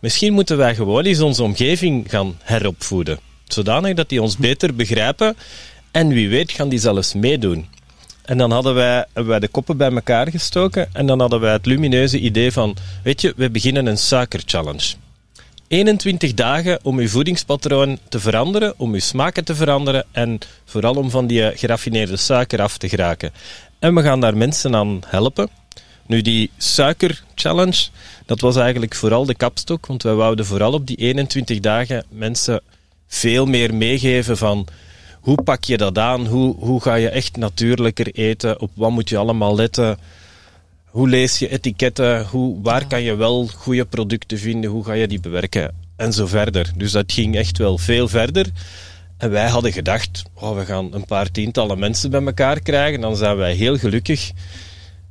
misschien 0.00 0.32
moeten 0.32 0.56
wij 0.56 0.74
gewoon 0.74 1.04
eens 1.04 1.20
onze 1.20 1.42
omgeving 1.42 2.10
gaan 2.10 2.38
heropvoeden. 2.42 3.18
Zodanig 3.44 3.94
dat 3.94 4.08
die 4.08 4.22
ons 4.22 4.36
beter 4.36 4.74
begrijpen 4.74 5.36
en 5.90 6.08
wie 6.08 6.28
weet 6.28 6.52
gaan 6.52 6.68
die 6.68 6.78
zelfs 6.78 7.14
meedoen. 7.14 7.66
En 8.24 8.38
dan 8.38 8.50
hadden 8.50 8.74
wij, 8.74 8.96
hebben 9.12 9.26
wij 9.26 9.40
de 9.40 9.48
koppen 9.48 9.76
bij 9.76 9.90
elkaar 9.90 10.30
gestoken 10.30 10.88
en 10.92 11.06
dan 11.06 11.20
hadden 11.20 11.40
wij 11.40 11.52
het 11.52 11.66
lumineuze 11.66 12.18
idee 12.18 12.52
van, 12.52 12.76
weet 13.02 13.20
je, 13.20 13.32
we 13.36 13.50
beginnen 13.50 13.86
een 13.86 13.98
suikerchallenge. 13.98 14.94
21 15.68 16.34
dagen 16.34 16.78
om 16.82 16.98
uw 16.98 17.08
voedingspatroon 17.08 17.98
te 18.08 18.20
veranderen, 18.20 18.74
om 18.76 18.92
uw 18.92 19.00
smaken 19.00 19.44
te 19.44 19.54
veranderen 19.54 20.04
en 20.12 20.38
vooral 20.64 20.94
om 20.94 21.10
van 21.10 21.26
die 21.26 21.56
geraffineerde 21.56 22.16
suiker 22.16 22.62
af 22.62 22.78
te 22.78 22.88
geraken. 22.88 23.32
En 23.78 23.94
we 23.94 24.02
gaan 24.02 24.20
daar 24.20 24.36
mensen 24.36 24.74
aan 24.74 25.00
helpen. 25.06 25.48
Nu, 26.06 26.22
die 26.22 26.50
suiker-challenge, 26.56 27.86
dat 28.26 28.40
was 28.40 28.56
eigenlijk 28.56 28.94
vooral 28.94 29.26
de 29.26 29.34
kapstok, 29.34 29.86
want 29.86 30.02
wij 30.02 30.14
wouden 30.14 30.46
vooral 30.46 30.72
op 30.72 30.86
die 30.86 30.96
21 30.96 31.60
dagen 31.60 32.04
mensen 32.08 32.60
veel 33.06 33.46
meer 33.46 33.74
meegeven 33.74 34.36
van 34.36 34.66
hoe 35.20 35.42
pak 35.42 35.64
je 35.64 35.76
dat 35.76 35.98
aan, 35.98 36.26
hoe, 36.26 36.54
hoe 36.58 36.80
ga 36.80 36.94
je 36.94 37.08
echt 37.08 37.36
natuurlijker 37.36 38.14
eten, 38.14 38.60
op 38.60 38.70
wat 38.74 38.90
moet 38.90 39.08
je 39.08 39.16
allemaal 39.16 39.54
letten 39.54 39.98
hoe 40.96 41.08
lees 41.08 41.38
je 41.38 41.48
etiketten? 41.48 42.26
Hoe, 42.26 42.62
waar 42.62 42.86
kan 42.86 43.02
je 43.02 43.14
wel 43.14 43.46
goede 43.46 43.84
producten 43.84 44.38
vinden? 44.38 44.70
Hoe 44.70 44.84
ga 44.84 44.92
je 44.92 45.08
die 45.08 45.20
bewerken? 45.20 45.74
En 45.96 46.12
zo 46.12 46.26
verder. 46.26 46.72
Dus 46.76 46.92
dat 46.92 47.12
ging 47.12 47.36
echt 47.36 47.58
wel 47.58 47.78
veel 47.78 48.08
verder. 48.08 48.46
En 49.16 49.30
wij 49.30 49.48
hadden 49.48 49.72
gedacht, 49.72 50.22
oh, 50.34 50.56
we 50.56 50.64
gaan 50.64 50.94
een 50.94 51.04
paar 51.04 51.30
tientallen 51.30 51.78
mensen 51.78 52.10
bij 52.10 52.22
elkaar 52.22 52.60
krijgen. 52.60 53.00
Dan 53.00 53.16
zijn 53.16 53.36
wij 53.36 53.54
heel 53.54 53.76
gelukkig. 53.78 54.30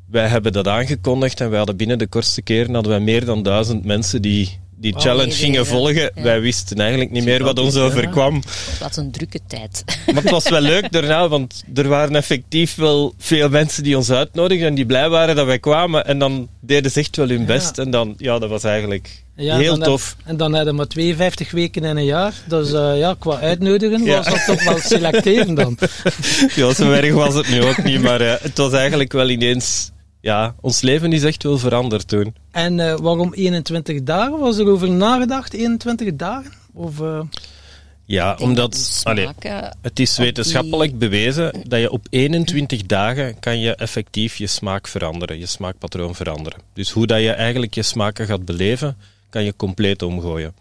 Wij 0.05 0.27
hebben 0.27 0.53
dat 0.53 0.67
aangekondigd 0.67 1.41
en 1.41 1.49
wij 1.49 1.57
hadden 1.57 1.77
binnen 1.77 1.97
de 1.97 2.07
kortste 2.07 2.41
keren 2.41 2.73
hadden 2.73 2.91
wij 2.91 3.01
meer 3.01 3.25
dan 3.25 3.43
duizend 3.43 3.85
mensen 3.85 4.21
die 4.21 4.59
die 4.77 4.91
Wow. 4.93 5.01
challenge 5.01 5.25
Nee, 5.27 5.35
gingen 5.35 5.61
nee, 5.61 5.69
volgen. 5.71 6.11
ja. 6.15 6.21
Wij 6.21 6.41
wisten 6.41 6.77
eigenlijk 6.79 7.11
niet 7.11 7.23
meer 7.25 7.43
wat 7.43 7.59
ons 7.59 7.75
overkwam. 7.75 8.35
Het 8.35 8.79
was 8.79 8.97
een 8.97 9.11
drukke 9.11 9.39
tijd. 9.47 9.83
Maar 10.13 10.21
het 10.23 10.31
was 10.31 10.49
wel 10.49 10.61
leuk 10.61 10.91
daarna, 10.91 11.27
want 11.27 11.63
er 11.75 11.87
waren 11.87 12.15
effectief 12.15 12.75
wel 12.75 13.13
veel 13.17 13.49
mensen 13.49 13.83
die 13.83 13.97
ons 13.97 14.11
uitnodigden 14.11 14.67
en 14.67 14.75
die 14.75 14.85
blij 14.85 15.09
waren 15.09 15.35
dat 15.35 15.45
wij 15.45 15.59
kwamen. 15.59 16.05
En 16.05 16.19
dan 16.19 16.47
deden 16.59 16.91
ze 16.91 16.99
echt 16.99 17.15
wel 17.15 17.27
hun 17.27 17.45
best. 17.45 17.77
En 17.77 17.89
dan, 17.91 18.13
ja, 18.17 18.39
dat 18.39 18.49
was 18.49 18.63
eigenlijk 18.63 19.23
Ja, 19.35 19.57
heel 19.57 19.73
heb- 19.73 19.83
tof. 19.83 20.15
en 20.25 20.37
dan 20.37 20.53
hadden 20.53 20.71
we 20.71 20.77
maar 20.77 20.87
52 20.87 21.51
weken 21.51 21.83
in 21.83 21.97
een 21.97 22.05
jaar. 22.05 22.33
Dus 22.47 22.71
eh, 22.73 22.97
ja, 22.97 23.15
qua 23.19 23.39
uitnodigen 23.39 24.03
Ja. 24.03 24.15
was 24.17 24.25
dat 24.25 24.45
toch 24.45 24.63
wel 24.63 24.79
selecteren 24.79 25.53
dan. 25.55 25.77
Ja, 26.55 26.73
zo 26.73 26.91
erg 26.91 27.13
was 27.13 27.33
het 27.33 27.49
nu 27.49 27.63
ook 27.63 27.83
niet, 27.83 28.01
maar 28.01 28.21
eh, 28.21 28.33
het 28.41 28.57
was 28.57 28.73
eigenlijk 28.73 29.11
wel 29.11 29.29
ineens... 29.29 29.91
Ja, 30.25 30.55
ons 30.61 30.81
leven 30.81 31.13
is 31.13 31.23
echt 31.23 31.43
wel 31.43 31.57
veranderd 31.57 32.07
toen. 32.07 32.35
En 32.51 32.79
eh, 32.79 32.97
waarom 32.97 33.33
21 33.33 34.03
dagen? 34.03 34.39
Was 34.39 34.57
er 34.57 34.67
over 34.67 34.91
nagedacht, 34.91 35.53
21 35.53 36.15
dagen? 36.15 36.51
Of, 36.73 37.01
eh, 37.01 37.21
Ja, 38.05 38.37
omdat... 38.41 39.01
allee, 39.03 39.27
Het 39.81 39.99
is 39.99 40.09
Op 40.11 40.15
die- 40.17 40.25
wetenschappelijk 40.25 40.99
bewezen 40.99 41.63
dat 41.67 41.79
je 41.79 41.91
op 41.91 42.07
21 42.09 42.81
dagen 42.85 43.39
kan 43.39 43.59
je 43.59 43.75
effectief 43.75 44.35
je 44.35 44.47
smaak 44.47 44.87
veranderen, 44.87 45.39
je 45.39 45.45
smaakpatroon 45.45 46.15
veranderen. 46.15 46.59
Dus 46.73 46.89
hoe 46.91 47.07
dat 47.07 47.19
je 47.21 47.31
eigenlijk 47.31 47.73
je 47.75 47.83
smaken 47.83 48.25
gaat 48.25 48.45
beleven, 48.45 48.97
kan 49.29 49.43
je 49.43 49.55
compleet 49.55 50.01
omgooien. 50.01 50.55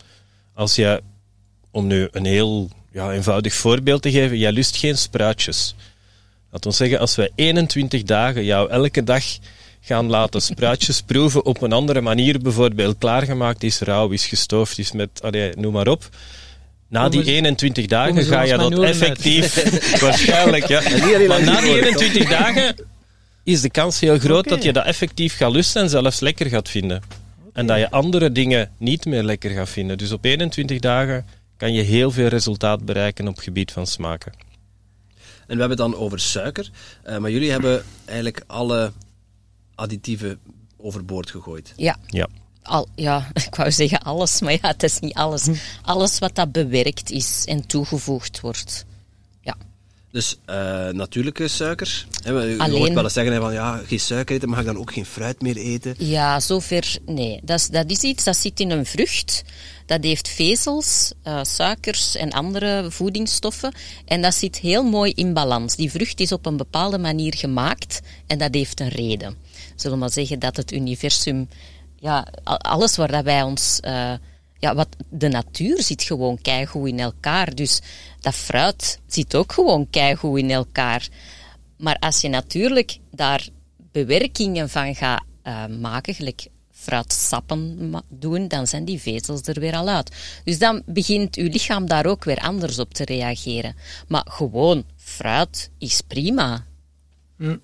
Als 0.54 0.75
je, 0.75 1.02
om 1.71 1.87
nu 1.87 2.09
een 2.11 2.25
heel 2.25 2.68
ja, 2.92 3.12
eenvoudig 3.12 3.54
voorbeeld 3.54 4.02
te 4.02 4.11
geven, 4.11 4.38
jij 4.38 4.52
lust 4.52 4.76
geen 4.76 4.99
spruitjes. 4.99 5.75
Dat 6.54 6.64
wil 6.64 6.73
zeggen, 6.73 6.99
als 6.99 7.16
we 7.16 7.30
21 7.34 8.02
dagen 8.02 8.44
jou 8.44 8.70
elke 8.70 9.04
dag 9.04 9.25
gaan 9.80 10.06
laten 10.06 10.42
spruitjes 10.42 11.02
proeven 11.02 11.44
op 11.44 11.62
een 11.62 11.73
andere 11.73 12.00
manier, 12.00 12.38
bijvoorbeeld 12.40 12.99
klaargemaakt 12.99 13.62
is, 13.62 13.78
rauw 13.80 14.08
is, 14.11 14.26
gestoofd 14.26 14.78
is, 14.78 14.92
met, 14.92 15.23
allee, 15.23 15.52
noem 15.56 15.73
maar 15.73 15.88
op. 15.88 16.08
Na 16.88 17.08
die 17.08 17.25
ze- 17.25 17.30
21 17.32 17.87
dagen 17.87 18.25
ga 18.25 18.42
je 18.42 18.56
dat 18.56 18.82
effectief, 18.82 19.54
waarschijnlijk, 20.00 20.66
ja. 20.66 20.80
Maar 21.28 21.42
na 21.44 21.61
die 21.61 21.61
die 21.61 21.70
oren, 21.70 21.84
21 21.84 22.28
dagen 22.28 22.75
is 23.44 23.61
de 23.61 23.70
kans 23.70 24.00
heel 24.00 24.18
groot 24.18 24.49
dat 24.49 24.62
je 24.62 24.73
dat 24.73 24.84
effectief 24.84 25.37
gaat 25.37 25.52
lusten 25.52 25.82
en 25.82 25.88
zelfs 25.88 26.20
lekker 26.20 26.46
gaat 26.46 26.68
vinden. 26.68 27.02
En 27.52 27.66
dat 27.66 27.78
je 27.78 27.90
andere 27.90 28.32
dingen 28.32 28.70
niet 28.78 29.04
meer 29.04 29.23
lekker 29.23 29.50
gaat 29.50 29.68
vinden. 29.70 29.99
Dus 29.99 30.12
op 30.12 30.25
21 30.25 30.78
dagen 30.78 31.26
kan 31.56 31.73
je 31.73 31.82
heel 31.82 32.11
veel 32.11 32.26
resultaat 32.26 32.84
bereiken 32.84 33.28
op 33.28 33.34
het 33.34 33.44
gebied 33.44 33.73
van 33.73 33.87
smaken. 33.87 34.32
En 35.46 35.54
we 35.56 35.60
hebben 35.60 35.68
het 35.68 35.92
dan 35.92 35.96
over 35.96 36.20
suiker. 36.20 36.70
eh, 37.02 37.16
maar 37.18 37.30
jullie 37.30 37.50
hebben 37.50 37.84
eigenlijk 38.04 38.44
alle 38.46 38.92
additieven 39.74 40.38
overboord 40.76 41.30
gegooid. 41.30 41.72
Ja. 41.76 41.96
Ja. 42.06 42.28
Al, 42.62 42.88
ja, 42.94 43.28
ik 43.48 43.54
wou 43.54 43.72
zeggen 43.72 43.98
alles, 43.98 44.40
maar 44.40 44.52
ja, 44.52 44.58
het 44.60 44.82
is 44.82 44.98
niet 44.98 45.14
alles. 45.14 45.48
Alles 45.82 46.18
wat 46.18 46.34
dat 46.34 46.52
bewerkt 46.52 47.10
is 47.10 47.44
en 47.46 47.66
toegevoegd 47.66 48.40
wordt. 48.40 48.84
Dus 50.14 50.37
eh, 50.44 50.88
natuurlijke. 50.88 51.42
Hè, 51.59 52.33
we- 52.33 52.40
je 52.40 52.59
Alleen- 52.59 52.78
hoort 52.78 52.92
wel 52.92 53.02
eens 53.04 53.12
zeggen 53.12 53.37
van 53.40 53.52
ja, 53.52 53.80
geen 53.87 54.00
suiker 54.00 54.35
eten, 54.37 54.49
mag 54.49 54.59
ik 54.59 54.66
dan 54.66 54.78
ook 54.78 54.92
geen 54.92 55.06
fruit 55.06 55.42
meer 55.42 55.56
eten? 55.56 55.94
Ja, 55.99 56.40
zover 56.40 56.97
nee. 57.06 57.40
Dat 57.42 57.59
is, 57.59 57.68
dat 57.68 57.90
is 57.90 58.00
iets 58.02 58.25
dat 58.25 58.37
zit 58.37 58.61
in 58.61 58.71
een 58.71 58.87
vrucht. 58.87 59.42
Dat 59.87 60.04
heeft 60.04 60.28
vezels, 60.28 61.12
eh, 61.23 61.40
suikers 61.44 62.16
en 62.16 62.30
andere 62.30 62.87
voedingsstoffen. 62.90 63.73
En 64.04 64.23
dat 64.23 64.35
zit 64.35 64.59
heel 64.59 64.83
mooi 64.83 65.12
in 65.14 65.33
balans. 65.33 65.76
Die 65.76 65.90
vrucht 65.90 66.21
is 66.21 66.33
op 66.33 66.47
een 66.47 66.56
bepaalde 66.56 66.99
manier 66.99 67.35
gemaakt 67.37 68.00
en 68.26 68.38
dat 68.38 68.54
heeft 68.54 68.80
een 68.80 68.88
reden. 68.88 69.37
Zullen 69.76 69.92
we 69.97 70.02
maar 70.02 70.12
zeggen 70.12 70.38
dat 70.38 70.56
het 70.56 70.73
universum, 70.73 71.49
ja, 71.99 72.26
alles 72.44 72.97
waar 72.97 73.11
dat 73.12 73.25
wij 73.25 73.42
ons. 73.42 73.78
eh, 73.80 74.12
ja, 74.64 74.75
wat, 74.75 74.88
de 75.11 75.28
natuur 75.28 75.83
zit 75.83 76.02
gewoon 76.02 76.38
keigoed 76.40 76.88
in 76.88 77.00
elkaar. 77.00 77.54
Dus 77.54 77.80
dat 78.21 78.35
fruit 78.35 78.99
zit 79.06 79.35
ook 79.35 79.52
gewoon 79.52 79.90
keigoed 79.90 80.38
in 80.38 80.50
elkaar. 80.50 81.09
Maar 81.78 81.97
als 81.99 82.21
je 82.21 82.28
natuurlijk 82.28 82.99
daar 83.11 83.49
bewerkingen 83.92 84.68
van 84.68 84.94
gaat 84.94 85.25
eh, 85.42 85.66
maken, 85.66 86.14
gelijk 86.14 86.49
fruitsappen 86.71 87.92
doen, 88.09 88.49
dan 88.49 88.66
zijn 88.66 88.85
die 88.85 89.00
vezels 89.00 89.42
er 89.42 89.61
weer 89.61 89.76
al 89.76 89.88
uit. 89.88 90.11
Dus 90.44 90.59
dan 90.59 90.83
begint 90.87 91.37
uw 91.37 91.49
lichaam 91.49 91.87
daar 91.87 92.06
ook 92.06 92.25
weer 92.25 92.38
anders 92.38 92.78
op 92.78 92.94
te 92.94 93.04
reageren. 93.04 93.75
Maar 94.09 94.26
gewoon, 94.30 94.85
fruit 94.97 95.71
is 95.78 96.00
prima. 96.00 96.66
Hm. 97.44 97.56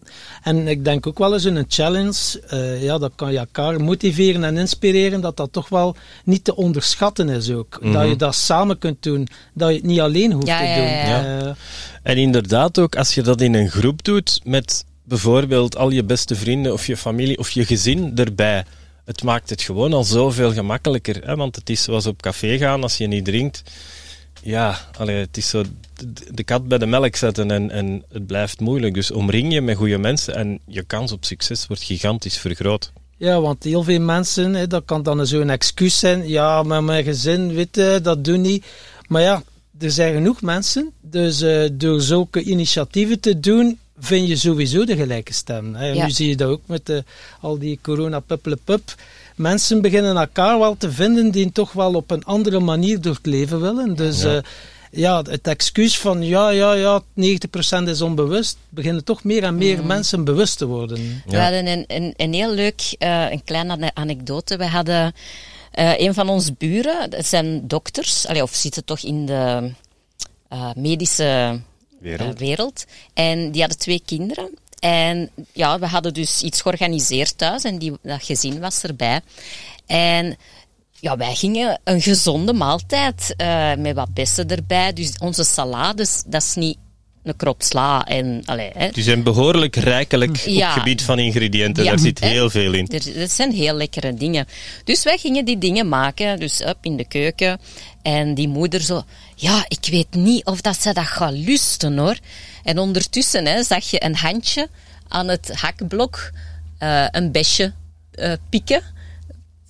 En 0.42 0.68
ik 0.68 0.84
denk 0.84 1.06
ook 1.06 1.18
wel 1.18 1.32
eens 1.32 1.44
in 1.44 1.56
een 1.56 1.64
challenge, 1.68 2.40
eh, 2.49 2.82
ja, 2.82 2.99
dat 2.99 3.12
kan 3.14 3.32
je 3.32 3.38
elkaar 3.38 3.80
motiveren 3.80 4.44
en 4.44 4.56
inspireren, 4.56 5.20
dat 5.20 5.37
dat 5.37 5.52
toch 5.52 5.68
wel 5.68 5.96
niet 6.25 6.44
te 6.44 6.56
onderschatten 6.56 7.28
is 7.28 7.50
ook. 7.50 7.78
Dat 7.92 8.08
je 8.08 8.16
dat 8.16 8.34
samen 8.34 8.78
kunt 8.78 9.02
doen, 9.02 9.28
dat 9.54 9.68
je 9.68 9.75
het 9.75 9.84
niet 9.84 10.00
alleen 10.00 10.32
hoeft 10.32 10.46
Ja, 10.46 10.58
te 10.58 10.64
ja, 10.64 10.75
doen. 10.76 10.84
ja, 10.84 11.06
ja. 11.06 11.38
Eh, 11.40 11.50
En 12.02 12.16
inderdaad 12.16 12.78
ook, 12.78 12.96
als 12.96 13.14
je 13.14 13.22
dat 13.22 13.40
in 13.40 13.54
een 13.54 13.70
groep 13.70 14.04
doet, 14.04 14.40
met 14.44 14.84
bijvoorbeeld 15.04 15.76
al 15.76 15.90
je 15.90 16.04
beste 16.04 16.34
vrienden 16.37 16.72
of 16.72 16.87
je 16.87 16.96
familie 16.96 17.38
of 17.38 17.50
je 17.50 17.64
gezin 17.64 18.12
erbij, 18.16 18.64
het 19.04 19.22
maakt 19.22 19.50
het 19.50 19.62
gewoon 19.62 19.92
al 19.92 20.04
zoveel 20.04 20.52
gemakkelijker. 20.52 21.16
Hè? 21.25 21.37
Want 21.37 21.56
het 21.56 21.70
is 21.70 21.82
zoals 21.82 22.06
op 22.06 22.22
café 22.22 22.58
gaan, 22.58 22.82
als 22.82 22.96
je 22.96 23.06
niet 23.06 23.25
drinkt. 23.25 23.62
Ja, 24.42 24.78
allee, 24.99 25.16
het 25.16 25.37
is 25.37 25.49
zo 25.49 25.62
de, 26.30 26.44
kat 26.44 26.68
bij 26.68 26.78
de 26.78 26.87
melk 26.87 27.16
zetten 27.16 27.50
en, 27.50 27.70
en 27.70 28.04
het 28.12 28.26
blijft 28.26 28.61
moeilijk. 28.61 28.94
Dus 28.94 29.11
omring 29.11 29.52
je 29.52 29.61
met 29.61 29.76
goede 29.76 29.99
mensen 29.99 30.35
en 30.35 30.61
je 30.66 30.82
kans 30.82 31.12
op 31.12 31.25
succes 31.25 31.66
wordt 31.66 31.82
gigantisch 31.82 32.38
vergroot. 32.38 32.92
Ja, 33.16 33.40
want 33.40 33.64
heel 33.64 33.82
veel 33.82 34.00
mensen, 34.00 34.54
hè, 34.54 34.66
dat 34.66 34.85
kan 34.85 35.02
dan 35.02 35.26
zo'n 35.26 35.50
excuus 35.50 35.99
zijn. 35.99 36.28
Ja, 36.28 36.62
met 36.62 36.82
mijn 36.82 37.04
gezin, 37.04 37.54
weet 37.54 37.75
dat 38.04 38.25
doen 38.25 38.40
niet. 38.40 38.64
Maar 39.09 39.23
ja, 39.23 39.42
er 39.78 39.90
zijn 39.90 40.14
genoeg 40.14 40.42
mensen. 40.42 40.92
Dus 41.00 41.40
eh, 41.40 41.68
door 41.73 42.00
zulke 42.00 42.42
initiatieven 42.42 43.20
te 43.20 43.40
doen, 43.40 43.78
vind 44.00 44.28
je 44.28 44.37
sowieso 44.37 44.85
de 44.85 44.97
gelijke 44.97 45.33
stem. 45.33 45.75
Hè. 45.75 45.87
Ja. 45.87 46.04
Nu 46.04 46.11
zie 46.11 46.28
je 46.28 46.37
dat 46.37 46.49
ook 46.49 46.62
met 46.66 46.87
de, 46.87 47.04
al 47.40 47.59
die 47.59 47.78
corona 47.83 48.21
pup. 48.64 48.95
Mensen 49.37 49.80
beginnen 49.80 50.16
elkaar 50.16 50.59
wel 50.59 50.76
te 50.76 50.92
vinden 50.92 51.30
die 51.30 51.52
toch 51.52 51.73
wel 51.73 51.95
op 51.95 52.11
een 52.11 52.25
andere 52.25 52.61
manier 52.61 53.00
door 53.00 53.14
het 53.14 53.26
leven 53.26 53.61
willen. 53.61 53.95
Dus 53.97 54.23
Ja. 54.23 54.33
ja, 54.33 54.42
ja 54.90 55.23
het 55.23 55.47
excuus 55.47 55.99
van 55.99 56.23
ja, 56.23 56.50
ja, 56.50 56.73
ja, 56.73 57.02
90% 57.80 57.83
is 57.85 58.00
onbewust, 58.00 58.57
beginnen 58.69 59.04
toch 59.04 59.25
meer 59.25 59.42
en 59.42 59.54
meer 59.57 59.85
mensen 59.85 60.25
bewust 60.25 60.59
te 60.59 60.66
worden. 60.66 61.23
We 61.26 61.38
hadden 61.38 61.66
een, 61.66 61.85
een, 61.87 62.14
een 62.16 62.33
heel 62.33 62.54
leuk, 62.54 62.95
eh, 62.99 63.30
een 63.30 63.45
kleine 63.45 63.73
ane- 63.73 63.95
anekdote. 63.95 64.57
We 64.57 64.66
hadden 64.66 65.12
eh, 65.71 65.92
een 65.99 66.14
van 66.14 66.28
onze 66.28 66.52
buren, 66.59 67.11
dat 67.11 67.26
zijn 67.26 67.69
dokters, 67.69 68.26
allee, 68.26 68.42
of 68.42 68.54
zitten 68.54 68.85
toch 68.85 69.00
in 69.00 69.26
de 69.26 69.71
eh, 70.49 70.71
medische 70.75 71.61
Wereld. 72.00 72.35
eh, 72.35 72.38
wereld. 72.38 72.85
En 73.14 73.50
die 73.50 73.61
hadden 73.61 73.78
twee 73.78 74.02
kinderen. 74.07 74.59
En 74.78 75.30
ja, 75.52 75.78
we 75.78 75.87
hadden 75.87 76.14
dus 76.14 76.42
iets 76.42 76.61
georganiseerd 76.61 77.38
thuis 77.38 77.64
en 77.64 77.78
die, 77.78 77.92
dat 78.02 78.23
gezin 78.23 78.61
was 78.61 78.83
erbij. 78.83 79.21
En 79.87 80.37
ja, 81.00 81.16
wij 81.16 81.35
gingen 81.35 81.80
een 81.85 82.00
gezonde 82.00 82.52
maaltijd 82.52 83.35
eh, 83.37 83.75
met 83.75 83.95
wat 83.95 84.14
bessen 84.14 84.49
erbij. 84.49 84.92
Dus 84.92 85.19
onze 85.19 85.45
salades, 85.45 86.23
dat 86.26 86.42
is 86.42 86.54
niet 86.54 86.78
een 87.22 87.36
krop 87.36 87.62
sla 87.62 88.06
en... 88.06 88.42
Allee, 88.44 88.70
hè. 88.74 88.88
Die 88.90 89.02
zijn 89.02 89.22
behoorlijk 89.22 89.76
rijkelijk 89.76 90.30
op 90.30 90.54
het 90.54 90.64
gebied 90.64 91.02
van 91.02 91.18
ingrediënten. 91.18 91.84
Ja. 91.84 91.90
Daar 91.90 91.98
zit 91.98 92.20
Hè? 92.20 92.28
heel 92.28 92.50
veel 92.50 92.72
in. 92.72 92.88
Er, 92.88 93.18
dat 93.18 93.30
zijn 93.30 93.52
heel 93.52 93.74
lekkere 93.74 94.14
dingen. 94.14 94.46
Dus 94.84 95.02
wij 95.02 95.18
gingen 95.18 95.44
die 95.44 95.58
dingen 95.58 95.88
maken, 95.88 96.38
dus 96.38 96.60
up 96.60 96.78
in 96.80 96.96
de 96.96 97.08
keuken. 97.08 97.60
En 98.02 98.34
die 98.34 98.48
moeder 98.48 98.80
zo, 98.80 99.02
ja, 99.34 99.64
ik 99.68 99.88
weet 99.90 100.14
niet 100.14 100.44
of 100.44 100.60
dat 100.60 100.80
ze 100.80 100.92
dat 100.92 101.06
gaat 101.06 101.32
lusten 101.32 101.98
hoor. 101.98 102.16
En 102.64 102.78
ondertussen 102.78 103.46
hè, 103.46 103.62
zag 103.62 103.90
je 103.90 104.04
een 104.04 104.16
handje 104.16 104.68
aan 105.08 105.28
het 105.28 105.50
hakblok 105.54 106.30
eh, 106.78 107.06
een 107.10 107.32
besje 107.32 107.72
eh, 108.12 108.32
pikken 108.48 108.82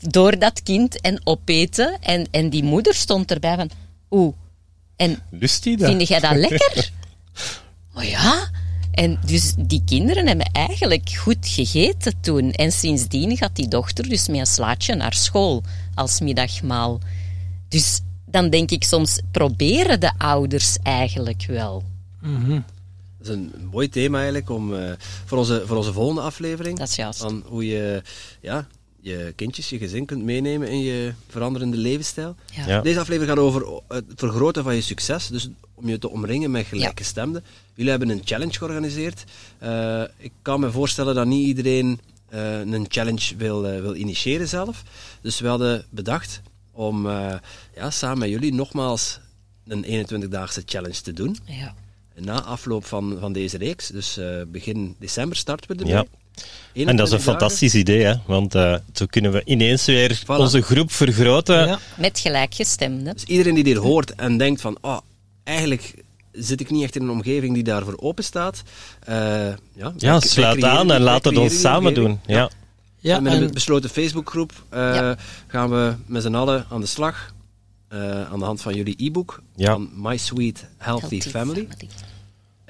door 0.01 0.39
dat 0.39 0.63
kind 0.63 1.01
en 1.01 1.21
opeten. 1.25 1.97
En, 2.01 2.29
en 2.31 2.51
die 2.51 2.63
moeder 2.63 2.95
stond 2.95 3.31
erbij 3.31 3.57
van, 3.57 3.71
oeh, 4.11 4.35
en 4.97 5.19
Lust 5.31 5.63
die 5.63 5.77
dat? 5.77 5.89
Vind 5.89 6.09
jij 6.09 6.21
dat 6.21 6.37
lekker? 6.37 6.91
oh 7.95 8.03
ja. 8.03 8.49
En 8.91 9.19
dus 9.27 9.55
die 9.59 9.83
kinderen 9.85 10.27
hebben 10.27 10.51
eigenlijk 10.53 11.11
goed 11.17 11.47
gegeten 11.49 12.21
toen. 12.21 12.51
En 12.51 12.73
sindsdien 12.73 13.37
gaat 13.37 13.57
die 13.57 13.69
dochter 13.69 14.09
dus 14.09 14.29
met 14.29 14.39
een 14.39 14.47
slaatje 14.47 14.95
naar 14.95 15.15
school 15.15 15.63
als 15.95 16.21
middagmaal. 16.21 17.01
Dus 17.69 18.01
dan 18.25 18.51
denk 18.51 18.71
ik 18.71 18.85
soms, 18.85 19.21
proberen 19.31 20.01
de 20.01 20.13
ouders 20.19 20.79
eigenlijk 20.83 21.45
wel. 21.47 21.83
Dat 23.19 23.29
is 23.29 23.35
een 23.35 23.53
mooi 23.71 23.89
thema 23.89 24.17
eigenlijk 24.17 24.51
om, 24.51 24.75
eh, 24.75 24.93
voor, 25.25 25.39
onze, 25.39 25.63
voor 25.67 25.77
onze 25.77 25.93
volgende 25.93 26.21
aflevering. 26.21 26.79
Dat 26.79 26.89
is 26.89 26.97
juist. 26.97 27.21
Van 27.21 27.43
hoe 27.47 27.67
je 27.67 28.03
ja, 28.41 28.67
je 29.01 29.33
kindjes, 29.37 29.69
je 29.69 29.79
gezin 29.79 30.07
kunt 30.07 30.23
meenemen 30.23 30.69
in 30.69 30.81
je 30.81 31.13
veranderende 31.29 31.77
levensstijl. 31.77 32.37
Ja. 32.53 32.67
Ja. 32.67 32.81
Deze 32.81 33.01
aflevering 33.01 33.37
gaat 33.37 33.45
over 33.45 33.83
het 33.89 34.05
vergroten 34.15 34.63
van 34.63 34.75
je 34.75 34.81
succes. 34.81 35.27
Dus 35.27 35.49
om 35.75 35.89
je 35.89 35.99
te 35.99 36.11
omringen 36.11 36.51
met 36.51 36.67
gelijkgestemden. 36.67 37.45
Jullie 37.75 37.91
hebben 37.91 38.09
een 38.09 38.23
challenge 38.25 38.53
georganiseerd. 38.53 39.25
Eh, 39.59 40.03
ik 40.17 40.33
kan 40.43 40.61
me 40.61 40.71
voorstellen 40.71 41.15
dat 41.15 41.27
niet 41.27 41.47
iedereen 41.47 42.01
eh, 42.29 42.59
een 42.59 42.87
challenge 42.89 43.37
wil, 43.37 43.67
eh, 43.67 43.81
wil 43.81 43.95
initiëren 43.95 44.49
zelf. 44.49 44.83
Dus 45.21 45.41
we 45.41 45.49
hadden 45.49 45.85
bedacht 45.91 46.41
om 46.73 47.07
eh, 47.07 47.35
ja, 47.75 47.91
samen 47.91 48.19
met 48.19 48.29
jullie 48.29 48.55
nogmaals 48.55 49.21
een 49.67 49.85
21-daagse 49.85 50.63
challenge 50.65 51.01
te 51.01 51.13
doen. 51.13 51.37
Ja. 51.45 51.75
Na 52.15 52.43
afloop 52.43 52.85
van, 52.85 53.17
van 53.21 53.33
deze 53.33 53.57
reeks, 53.57 53.89
dus 53.89 54.17
eh, 54.17 54.43
begin 54.47 54.97
december 54.99 55.37
starten 55.37 55.77
we 55.77 55.85
ermee. 55.85 56.09
En 56.75 56.97
dat 56.97 57.07
is 57.07 57.13
een 57.13 57.19
21 57.19 57.19
dagen. 57.19 57.21
fantastisch 57.21 57.75
idee, 57.75 58.03
hè? 58.05 58.15
want 58.27 58.55
eh, 58.55 58.75
zo 58.93 59.07
kunnen 59.07 59.33
we 59.33 59.43
ineens 59.45 59.85
weer 59.85 60.19
Voilà. 60.23 60.27
onze 60.27 60.61
groep 60.63 60.93
vergroten. 60.93 61.67
Ja. 61.67 61.79
Met 61.97 62.19
gelijkgestemden. 62.19 63.15
Dus 63.15 63.25
iedereen 63.25 63.55
die 63.55 63.65
dit 63.65 63.77
hoort 63.77 64.15
en 64.15 64.37
denkt 64.39 64.61
van, 64.61 64.79
oh, 64.81 64.99
eigenlijk 65.45 65.95
zit 66.33 66.61
ik 66.61 66.71
niet 66.71 66.83
echt 66.83 66.97
in 66.97 67.03
een 67.03 67.11
omgeving 67.11 67.55
die 67.55 67.63
daarvoor 67.63 67.97
open 68.01 68.25
staat. 68.25 68.63
eh, 69.01 69.15
ja, 69.75 69.93
Ja, 69.97 70.21
sluit 70.21 70.65
aan 70.65 70.93
en 70.93 71.01
laat 71.01 71.25
het 71.25 71.37
ons 71.37 71.61
samen 71.61 71.95
doen. 71.95 72.21
Ja. 72.27 72.51
Ja, 72.99 73.17
en 73.17 73.23
met 73.23 73.33
en- 73.33 73.43
een 73.43 73.51
besloten 73.53 73.91
Facebookgroep 73.91 74.53
eh, 74.69 74.79
Ja. 74.81 75.17
gaan 75.47 75.71
we 75.71 75.95
met 76.07 76.23
z'n 76.23 76.35
allen 76.35 76.67
aan 76.71 76.81
de 76.81 76.87
slag. 76.87 77.33
eh, 77.89 78.23
aan 78.33 78.39
de 78.39 78.45
hand 78.45 78.61
van 78.63 78.75
jullie 78.75 78.95
e-book 78.99 79.43
Ja. 79.57 79.73
van 79.73 79.91
My 79.97 80.17
Sweet 80.17 80.65
Healthy, 80.77 81.07
Healthy 81.09 81.29
Family. 81.31 81.69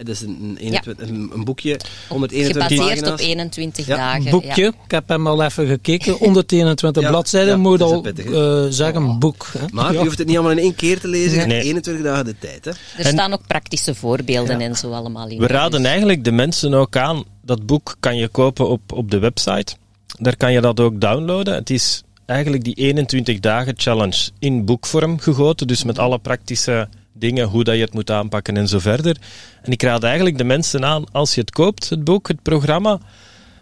Het 0.01 0.09
is 0.09 0.21
een, 0.21 0.39
een, 0.43 0.57
21 0.57 1.09
een, 1.09 1.31
een 1.35 1.45
boekje, 1.45 1.81
121 2.09 2.63
Gebaseerd 2.63 3.01
pagina's. 3.01 3.21
op 3.21 3.27
21 3.27 3.87
Ja, 3.87 3.97
dagen. 3.97 4.25
Een 4.25 4.31
boekje, 4.31 4.63
Ja. 4.63 4.69
ik 4.85 4.91
heb 4.91 5.09
hem 5.09 5.27
al 5.27 5.43
even 5.43 5.67
gekeken, 5.67 6.13
121 6.27 7.03
Ja, 7.03 7.09
bladzijden, 7.09 7.51
ja, 7.51 7.57
moet 7.57 7.83
al 7.83 8.05
eh, 8.05 8.65
zeggen, 8.71 9.03
een 9.03 9.19
boek. 9.19 9.47
Hè? 9.59 9.65
Maar 9.73 9.93
Ja. 9.93 9.99
je 9.99 10.05
hoeft 10.05 10.19
het 10.19 10.27
niet 10.27 10.37
allemaal 10.37 10.57
in 10.57 10.63
één 10.63 10.75
keer 10.75 11.01
te 11.01 11.09
lezen. 11.09 11.31
Je 11.33 11.37
hebt 11.37 11.49
Nee. 11.49 11.63
21 11.63 12.05
dagen 12.05 12.25
de 12.25 12.35
tijd. 12.39 12.65
Hè. 12.65 12.71
Er 12.71 13.07
En- 13.07 13.13
staan 13.13 13.33
ook 13.33 13.47
praktische 13.47 13.95
voorbeelden 13.95 14.61
en 14.61 14.77
zo 14.77 14.91
allemaal 14.93 15.29
in. 15.29 15.39
We 15.39 15.47
raden 15.47 15.81
Dus- 15.81 15.91
eigenlijk 15.91 16.25
de 16.25 16.33
mensen 16.33 16.75
ook 16.75 16.97
aan. 16.97 17.25
Dat 17.43 17.67
boek 17.67 17.97
kan 18.01 18.17
je 18.17 18.29
kopen 18.29 18.69
op, 18.69 18.93
op 18.93 19.11
de 19.11 19.19
website. 19.19 19.75
Daar 20.19 20.37
kan 20.37 20.53
je 20.53 20.61
dat 20.61 20.81
ook 20.81 21.01
downloaden. 21.01 21.55
Het 21.55 21.71
is 21.71 22.03
eigenlijk 22.27 22.65
die 22.65 22.75
21 22.75 23.41
dagen 23.41 23.75
challenge 23.77 24.31
in 24.39 24.65
boekvorm 24.65 25.19
gegoten. 25.19 25.67
Dus 25.67 25.85
met 25.85 25.99
alle 25.99 26.19
praktische 26.19 26.89
dingen, 27.21 27.47
hoe 27.47 27.65
dat 27.65 27.75
je 27.75 27.81
het 27.81 27.95
moet 27.95 28.11
aanpakken 28.11 28.57
en 28.57 28.69
zo 28.69 28.79
verder. 28.79 29.17
En 29.63 29.73
ik 29.73 29.83
raad 29.83 30.03
eigenlijk 30.03 30.39
de 30.39 30.45
mensen 30.45 30.85
aan, 30.85 31.05
als 31.13 31.35
je 31.35 31.41
het 31.41 31.51
koopt, 31.51 31.89
het 31.89 32.05
boek, 32.05 32.29
het 32.29 32.43
programma, 32.43 32.99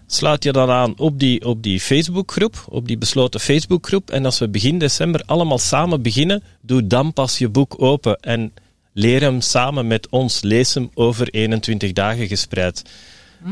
sluit 0.07 0.45
je 0.45 0.53
dan 0.53 0.71
aan 0.71 0.95
op 0.97 1.19
die, 1.19 1.45
op 1.45 1.63
die 1.63 1.81
Facebookgroep, 1.81 2.65
op 2.69 2.87
die 2.87 2.99
besloten 2.99 3.41
Facebookgroep. 3.41 4.11
En 4.11 4.25
als 4.25 4.39
we 4.39 4.49
begin 4.49 4.79
december 4.79 5.23
allemaal 5.27 5.59
samen 5.59 6.03
beginnen, 6.03 6.43
doe 6.61 6.87
dan 6.87 7.13
pas 7.13 7.39
je 7.39 7.49
boek 7.49 7.83
open 7.83 8.21
en 8.21 8.53
leer 8.93 9.21
hem 9.21 9.41
samen 9.41 9.87
met 9.87 10.09
ons. 10.09 10.43
Lees 10.43 10.75
hem 10.75 10.91
over 10.95 11.29
21 11.29 11.93
dagen 11.93 12.27
gespreid. 12.27 12.83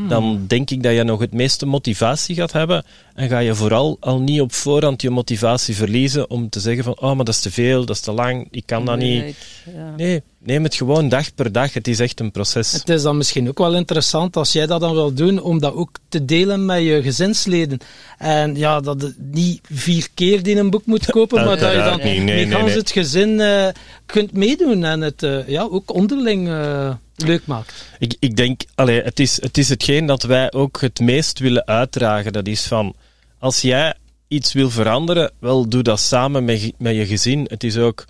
Dan 0.07 0.43
denk 0.47 0.69
ik 0.69 0.83
dat 0.83 0.93
je 0.93 1.03
nog 1.03 1.19
het 1.19 1.33
meeste 1.33 1.65
motivatie 1.65 2.35
gaat 2.35 2.51
hebben. 2.51 2.85
En 3.15 3.29
ga 3.29 3.39
je 3.39 3.55
vooral 3.55 3.97
al 3.99 4.19
niet 4.19 4.41
op 4.41 4.53
voorhand 4.53 5.01
je 5.01 5.09
motivatie 5.09 5.75
verliezen 5.75 6.29
om 6.29 6.49
te 6.49 6.59
zeggen 6.59 6.83
van, 6.83 6.99
oh, 6.99 7.15
maar 7.15 7.25
dat 7.25 7.33
is 7.33 7.39
te 7.39 7.51
veel, 7.51 7.85
dat 7.85 7.95
is 7.95 8.01
te 8.01 8.11
lang, 8.11 8.47
ik 8.51 8.63
kan 8.65 8.85
dat 8.85 8.97
niet. 8.97 9.35
Ja. 9.75 9.93
Nee, 9.95 10.21
neem 10.39 10.63
het 10.63 10.75
gewoon 10.75 11.09
dag 11.09 11.35
per 11.35 11.51
dag. 11.51 11.73
Het 11.73 11.87
is 11.87 11.99
echt 11.99 12.19
een 12.19 12.31
proces. 12.31 12.71
Het 12.71 12.89
is 12.89 13.01
dan 13.01 13.17
misschien 13.17 13.47
ook 13.47 13.57
wel 13.57 13.75
interessant 13.75 14.35
als 14.35 14.51
jij 14.51 14.65
dat 14.65 14.79
dan 14.79 14.93
wil 14.93 15.13
doen, 15.13 15.41
om 15.41 15.59
dat 15.59 15.73
ook 15.73 15.97
te 16.09 16.25
delen 16.25 16.65
met 16.65 16.83
je 16.83 17.01
gezinsleden. 17.01 17.79
En 18.17 18.55
ja, 18.55 18.79
dat 18.79 19.01
het 19.01 19.15
niet 19.31 19.61
vier 19.71 20.07
keer 20.13 20.43
die 20.43 20.57
een 20.57 20.69
boek 20.69 20.85
moet 20.85 21.05
kopen, 21.05 21.45
maar 21.45 21.59
dat 21.59 21.71
je 21.71 21.77
dan 21.77 21.97
niet. 21.97 22.03
Nee, 22.03 22.19
met 22.19 22.25
nee, 22.25 22.47
gans 22.47 22.65
nee. 22.65 22.77
het 22.77 22.91
gezin 22.91 23.39
eh, 23.39 23.67
kunt 24.05 24.31
meedoen 24.31 24.83
en 24.83 25.01
het 25.01 25.23
eh, 25.23 25.47
ja, 25.47 25.61
ook 25.61 25.93
onderling 25.93 26.47
eh, 26.47 26.93
leuk 27.25 27.45
maakt. 27.45 27.85
Ik, 27.99 28.15
ik 28.19 28.35
denk, 28.35 28.61
allee, 28.75 29.01
het, 29.01 29.19
is, 29.19 29.41
het 29.41 29.57
is 29.57 29.69
hetgeen 29.69 30.05
dat 30.05 30.23
wij 30.23 30.51
ook 30.51 30.81
het 30.81 30.99
meest 30.99 31.39
willen 31.39 31.65
uitdragen. 31.65 32.33
Dat 32.33 32.47
is 32.47 32.65
van, 32.65 32.95
als 33.39 33.61
jij 33.61 33.93
iets 34.27 34.53
wil 34.53 34.69
veranderen, 34.69 35.31
wel 35.39 35.69
doe 35.69 35.83
dat 35.83 35.99
samen 35.99 36.45
met, 36.45 36.73
met 36.77 36.95
je 36.95 37.05
gezin. 37.05 37.45
Het 37.49 37.63
is 37.63 37.77
ook, 37.77 38.05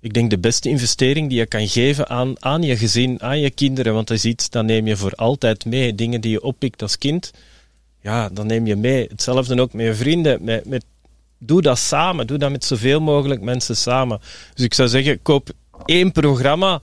ik 0.00 0.12
denk, 0.12 0.30
de 0.30 0.38
beste 0.38 0.68
investering 0.68 1.28
die 1.28 1.38
je 1.38 1.46
kan 1.46 1.68
geven 1.68 2.08
aan, 2.08 2.42
aan 2.42 2.62
je 2.62 2.76
gezin, 2.76 3.22
aan 3.22 3.40
je 3.40 3.50
kinderen. 3.50 3.94
Want 3.94 4.08
dat 4.08 4.16
is 4.16 4.24
iets, 4.24 4.50
dat 4.50 4.64
neem 4.64 4.86
je 4.86 4.96
voor 4.96 5.12
altijd 5.12 5.64
mee. 5.64 5.94
Dingen 5.94 6.20
die 6.20 6.30
je 6.30 6.42
oppikt 6.42 6.82
als 6.82 6.98
kind, 6.98 7.32
ja, 8.02 8.28
dan 8.28 8.46
neem 8.46 8.66
je 8.66 8.76
mee. 8.76 9.06
Hetzelfde 9.08 9.60
ook 9.60 9.72
met 9.72 9.86
je 9.86 9.94
vrienden. 9.94 10.44
Met, 10.44 10.64
met, 10.64 10.84
doe 11.38 11.62
dat 11.62 11.78
samen. 11.78 12.26
Doe 12.26 12.38
dat 12.38 12.50
met 12.50 12.64
zoveel 12.64 13.00
mogelijk 13.00 13.40
mensen 13.40 13.76
samen. 13.76 14.20
Dus 14.54 14.64
ik 14.64 14.74
zou 14.74 14.88
zeggen, 14.88 15.22
koop 15.22 15.50
één 15.84 16.12
programma 16.12 16.82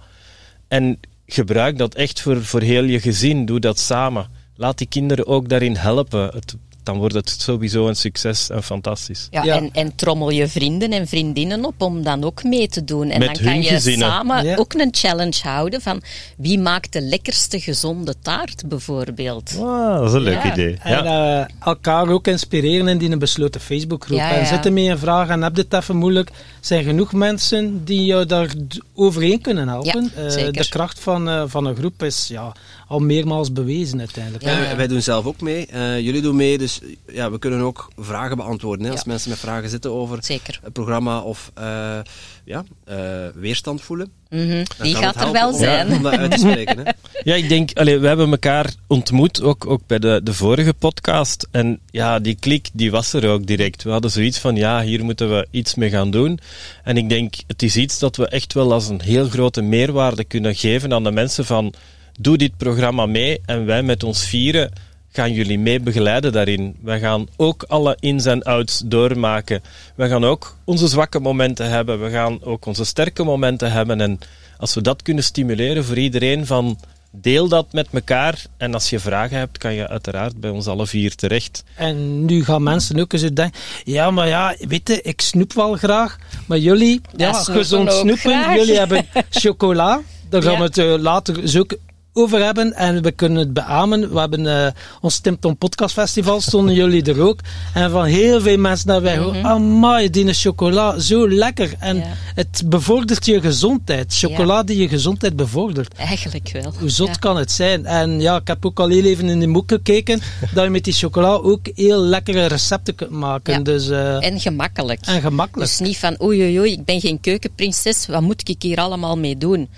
en 0.67 0.99
gebruik 1.33 1.77
dat 1.77 1.95
echt 1.95 2.21
voor, 2.21 2.43
voor 2.43 2.61
heel 2.61 2.83
je 2.83 2.99
gezin. 2.99 3.45
Doe 3.45 3.59
dat 3.59 3.79
samen. 3.79 4.27
Laat 4.55 4.77
die 4.77 4.88
kinderen 4.88 5.27
ook 5.27 5.49
daarin 5.49 5.75
helpen. 5.75 6.29
Het, 6.34 6.55
dan 6.84 6.98
wordt 6.98 7.13
het 7.15 7.30
sowieso 7.30 7.88
een 7.88 7.96
succes 7.96 8.50
en 8.50 8.63
fantastisch. 8.63 9.28
Ja, 9.32 9.43
Ja. 9.43 9.56
En, 9.56 9.69
en 9.74 9.96
trommel 9.96 10.30
je 10.30 10.48
vrienden 10.48 10.91
en 10.91 11.08
vriendinnen 11.08 11.65
op 11.65 11.82
om 11.82 12.04
dan 12.04 12.24
ook 12.24 12.43
mee 12.43 12.67
te 12.67 12.84
doen. 12.84 13.10
En 13.10 13.19
Met 13.19 13.36
dan 13.36 13.43
kan 13.43 13.62
je 13.62 13.69
gezinnen. 13.69 14.08
samen 14.08 14.46
Ja. 14.46 14.56
ook 14.56 14.74
een 14.74 14.89
challenge 14.91 15.39
houden 15.43 15.82
van 15.82 16.02
wie 16.38 16.60
maakt 16.60 16.93
de 16.93 17.02
lekkerste 17.02 17.60
gezonde 17.60 18.15
taart 18.22 18.63
bijvoorbeeld. 18.67 19.56
Ah, 19.60 19.98
dat 20.00 20.08
is 20.08 20.13
een 20.13 20.22
leuk 20.22 20.43
Ja. 20.43 20.52
idee. 20.52 20.78
En 20.84 21.06
eh, 21.06 21.46
elkaar 21.60 22.08
ook 22.10 22.28
inspireren 22.28 22.88
in 22.88 22.98
die 22.98 23.12
een 23.12 23.19
besloten 23.19 23.62
Facebookgroep. 23.62 24.17
Ja, 24.17 24.32
En 24.32 24.46
zitten 24.46 24.74
mee 24.74 24.89
een 24.89 24.98
vraag 24.98 25.30
en 25.30 25.41
heb 25.41 25.56
je 25.56 25.62
het 25.62 25.74
even 25.74 25.96
moeilijk, 25.96 26.30
zijn 26.60 26.84
genoeg 26.84 27.13
mensen 27.13 27.86
die 27.86 28.06
jou 28.06 28.26
daar 28.26 28.54
overheen 28.96 29.41
kunnen 29.41 29.67
helpen. 29.67 30.12
Ja, 30.15 30.22
Eh, 30.24 30.30
zeker. 30.30 30.54
de 30.63 30.69
kracht 30.69 31.00
van, 31.00 31.30
eh, 31.30 31.43
van 31.48 31.65
een 31.65 31.76
groep 31.76 32.04
is 32.04 32.28
ja, 32.28 32.52
al 32.93 32.99
meermaals 32.99 33.51
bewezen 33.51 33.99
uiteindelijk. 33.99 34.43
Ja. 34.43 34.62
Ja, 34.63 34.75
wij- 34.75 34.88
doen 34.88 35.01
zelf 35.01 35.25
ook 35.25 35.41
mee. 35.41 35.65
Eh, 35.65 35.99
jullie 35.99 36.21
doen 36.21 36.36
mee, 36.36 36.58
dus 36.58 36.79
ja, 37.12 37.32
we 37.32 37.39
kunnen 37.39 37.60
ook 37.60 37.88
vragen 37.97 38.38
beantwoorden. 38.38 38.86
Hè, 38.86 38.91
als 38.91 39.01
Ja. 39.01 39.08
mensen 39.08 39.29
met 39.29 39.39
vragen 39.39 39.69
zitten 39.69 39.91
over 39.91 40.17
Zeker. 40.23 40.60
het 40.63 40.73
programma 40.73 41.19
of 41.21 41.51
eh, 41.53 41.99
ja, 42.45 42.63
eh, 42.86 42.97
weerstand 43.36 43.82
voelen. 43.82 44.12
Mhm. 44.29 44.63
Die 44.82 44.95
gaat 44.95 45.21
er 45.21 45.32
wel 45.32 45.51
om- 45.51 45.58
zijn. 45.58 45.91
Om 45.93 46.03
dat 46.03 46.13
uit 46.13 46.32
te 46.32 46.38
spreken. 46.38 46.77
Hè. 46.77 46.84
Ja, 47.23 47.36
ik 47.36 47.49
denk, 47.49 47.71
allee, 47.73 47.97
we 47.99 48.08
hebben 48.08 48.29
elkaar 48.32 48.73
ontmoet, 48.88 49.41
ook, 49.41 49.65
ook 49.67 49.82
bij 49.88 49.99
de, 49.99 50.21
de 50.23 50.34
vorige 50.34 50.73
podcast. 50.73 51.47
En 51.51 51.79
ja, 51.91 52.19
die 52.19 52.36
klik, 52.39 52.69
die 52.73 52.91
was 52.91 53.13
er 53.13 53.29
ook 53.29 53.45
direct. 53.47 53.84
We 53.84 53.89
hadden 53.89 54.12
zoiets 54.12 54.38
van, 54.39 54.56
ja, 54.56 54.82
hier 54.82 55.03
moeten 55.03 55.29
we 55.29 55.47
iets 55.51 55.75
mee 55.75 55.89
gaan 55.89 56.12
doen. 56.12 56.39
En 56.84 56.97
ik 56.97 57.10
denk, 57.10 57.34
het 57.47 57.63
is 57.63 57.75
iets 57.75 57.99
dat 57.99 58.15
we 58.15 58.27
echt 58.27 58.53
wel 58.53 58.73
als 58.73 58.88
een 58.88 59.01
heel 59.01 59.29
grote 59.29 59.62
meerwaarde 59.62 60.23
kunnen 60.23 60.56
geven 60.56 60.93
aan 60.93 61.03
de 61.03 61.12
mensen 61.12 61.45
van, 61.45 61.73
doe 62.19 62.38
dit 62.38 62.58
programma 62.58 63.06
mee 63.06 63.41
en 63.45 63.65
wij 63.65 63.84
met 63.84 64.04
ons 64.04 64.26
vieren 64.26 64.71
gaan 65.12 65.34
jullie 65.34 65.60
mee 65.60 65.80
begeleiden 65.80 66.32
daarin. 66.32 66.76
Wij 66.82 66.99
gaan 66.99 67.28
ook 67.38 67.63
alle 67.67 67.97
ins 67.99 68.26
en 68.26 68.43
outs 68.43 68.82
doormaken. 68.86 69.62
We 69.95 70.08
gaan 70.08 70.23
ook 70.23 70.58
onze 70.63 70.88
zwakke 70.88 71.19
momenten 71.19 71.69
hebben. 71.69 72.02
We 72.04 72.10
gaan 72.10 72.43
ook 72.43 72.65
onze 72.65 72.86
sterke 72.86 73.23
momenten 73.23 73.71
hebben. 73.71 74.02
En 74.02 74.19
als 74.58 74.73
we 74.73 74.82
dat 74.82 75.02
kunnen 75.02 75.23
stimuleren 75.23 75.86
voor 75.86 75.97
iedereen 75.97 76.45
van 76.45 76.80
deel 77.12 77.47
dat 77.47 77.73
met 77.73 77.88
elkaar. 77.91 78.43
En 78.58 78.73
als 78.73 78.89
je 78.89 78.99
vragen 78.99 79.38
hebt, 79.38 79.58
kan 79.58 79.73
je 79.73 79.88
uiteraard 79.88 80.39
bij 80.39 80.49
ons 80.49 80.67
alle 80.67 80.88
vier 80.88 81.15
terecht. 81.15 81.63
En 81.76 82.26
nu 82.26 82.43
gaan 82.43 82.63
mensen 82.63 82.99
ook 82.99 83.13
eens 83.13 83.21
denken, 83.21 83.52
ja, 83.84 84.12
maar 84.12 84.28
ja, 84.28 84.56
weet 84.67 84.88
je, 84.88 85.02
ik 85.02 85.21
snoep 85.21 85.54
wel 85.54 85.73
graag, 85.76 86.17
maar 86.47 86.58
jullie, 86.58 87.02
ja, 87.17 87.34
snoepen 87.34 87.63
gezond 87.63 87.91
snoepen, 87.91 88.17
graag. 88.17 88.56
jullie 88.56 88.78
hebben 88.78 89.06
chocola, 89.30 90.02
daar 90.30 90.41
gaan 90.41 90.52
Ja. 90.52 90.58
we 90.58 90.63
het 90.63 90.78
eh, 90.78 90.95
later 90.97 91.47
zo 91.47 91.60
ook 91.60 91.76
over 92.13 92.43
hebben 92.43 92.73
en 92.73 93.02
we 93.04 93.12
kunnen 93.12 93.38
het 93.38 93.54
beamen. 93.54 94.13
We 94.13 94.19
hebben 94.19 94.65
eh, 94.65 94.71
ons 95.02 95.19
Timpton 95.19 95.58
Podcast 95.58 95.93
Festival, 95.93 96.41
stonden 96.41 96.76
jullie 96.76 97.04
er 97.04 97.21
ook. 97.21 97.39
En 97.73 97.91
van 97.91 98.06
heel 98.06 98.41
veel 98.41 98.58
mensen 98.58 98.88
dat 98.88 99.02
wij 99.02 99.17
horen, 99.17 99.43
amai, 99.43 100.10
die 100.10 100.34
chocola, 100.34 100.99
zo 100.99 101.30
lekker. 101.30 101.73
En 101.80 101.95
Ja. 101.97 102.04
het 102.36 102.63
bevordert 102.65 103.26
je 103.26 103.41
gezondheid. 103.41 104.13
Chocola 104.17 104.63
die 104.63 104.78
je 104.78 104.88
gezondheid 104.88 105.36
bevordert. 105.36 105.93
Eigenlijk 105.93 106.49
wel. 106.54 106.73
Hoe 106.80 106.89
zot 106.89 107.08
Ja. 107.08 107.13
kan 107.13 107.38
het 107.38 107.52
zijn? 107.52 107.86
En 107.86 108.21
ja, 108.21 108.36
ik 108.36 108.47
heb 108.47 108.65
ook 108.65 108.80
al 108.80 108.88
heel 108.89 109.04
even 109.04 109.30
in 109.30 109.39
de 109.39 109.52
boek 109.52 109.69
gekeken 109.71 110.21
dat 110.54 110.63
je 110.63 110.69
met 110.69 110.84
die 110.84 110.93
chocola 110.93 111.30
ook 111.34 111.60
heel 111.76 111.99
lekkere 111.99 112.45
recepten 112.45 112.95
kunt 112.95 113.10
maken. 113.12 113.54
Ja. 113.54 113.60
Dus, 113.60 113.89
eh, 113.89 114.26
En 114.26 114.39
gemakkelijk. 114.39 114.99
en 115.06 115.21
gemakkelijk. 115.21 115.69
Dus 115.69 115.80
niet 115.80 115.97
van 115.97 116.21
oei 116.21 116.41
oei 116.41 116.60
oei, 116.60 116.71
ik 116.71 116.86
ben 116.86 116.99
geen 116.99 117.19
keukenprinses, 117.19 118.08
wat 118.08 118.21
moet 118.21 118.49
ik 118.49 118.62
hier 118.62 118.78
allemaal 118.78 119.17
mee 119.17 119.38
doen? 119.38 119.69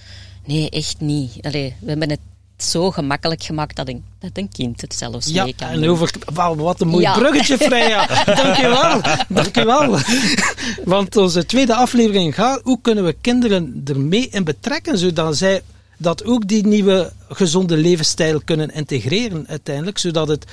Nee, 0.46 0.70
echt 0.70 1.00
niet. 1.00 1.38
Allee, 1.42 1.76
we 1.80 1.90
hebben 1.90 2.10
het 2.10 2.20
zo 2.58 2.92
gemakkelijk 2.92 3.44
gemaakt 3.44 3.76
dat 3.76 3.88
een, 3.88 4.04
dat 4.20 4.32
een 4.34 4.50
kind 4.52 4.82
het 4.82 4.94
zelfs 4.94 5.28
ja, 5.28 5.44
mee 5.44 5.56
kan 5.56 5.68
en 5.68 5.90
over... 5.90 6.12
Wat 6.56 6.82
een 6.82 6.88
mooi 6.88 7.02
Ja. 7.02 7.14
bruggetje, 7.18 7.58
Freya. 7.58 8.08
Dankjewel. 8.44 9.02
Dankjewel. 9.28 9.98
Want 10.84 11.18
onze 11.18 11.46
tweede 11.46 11.76
aflevering 11.76 12.36
gaat, 12.36 12.62
hoe 12.64 12.80
kunnen 12.82 13.06
we 13.06 13.16
kinderen 13.22 13.82
ermee 13.86 14.30
in 14.30 14.44
betrekken, 14.44 14.98
zodat 14.98 15.38
zij 15.38 15.62
dat 15.98 16.26
ook 16.26 16.48
die 16.48 16.66
nieuwe 16.68 17.12
gezonde 17.30 17.78
levensstijl 17.78 18.42
kunnen 18.46 18.70
integreren 18.70 19.48
uiteindelijk, 19.48 19.98
zodat 19.98 20.28
het 20.28 20.46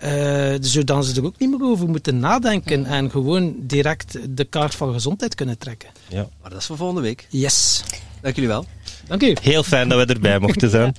eh, 0.00 0.54
zodat 0.60 1.06
ze 1.06 1.14
er 1.20 1.24
ook 1.24 1.38
niet 1.38 1.50
meer 1.50 1.68
over 1.68 1.88
moeten 1.88 2.18
nadenken 2.18 2.86
en 2.86 3.10
gewoon 3.10 3.54
direct 3.58 4.18
de 4.36 4.44
kaart 4.44 4.74
van 4.74 4.92
gezondheid 4.92 5.34
kunnen 5.34 5.58
trekken. 5.58 5.88
Ja. 6.08 6.28
Maar 6.40 6.50
dat 6.50 6.60
is 6.60 6.66
voor 6.66 6.76
volgende 6.76 7.00
week. 7.00 7.26
Yes. 7.28 7.82
Dank 8.20 8.34
jullie 8.34 8.50
wel. 8.50 8.64
Dank 9.10 9.22
u. 9.22 9.36
Heel 9.42 9.62
fijn 9.62 9.88
dat 9.88 10.06
we 10.06 10.14
erbij 10.14 10.38
mochten 10.38 10.70
zijn. 10.70 10.94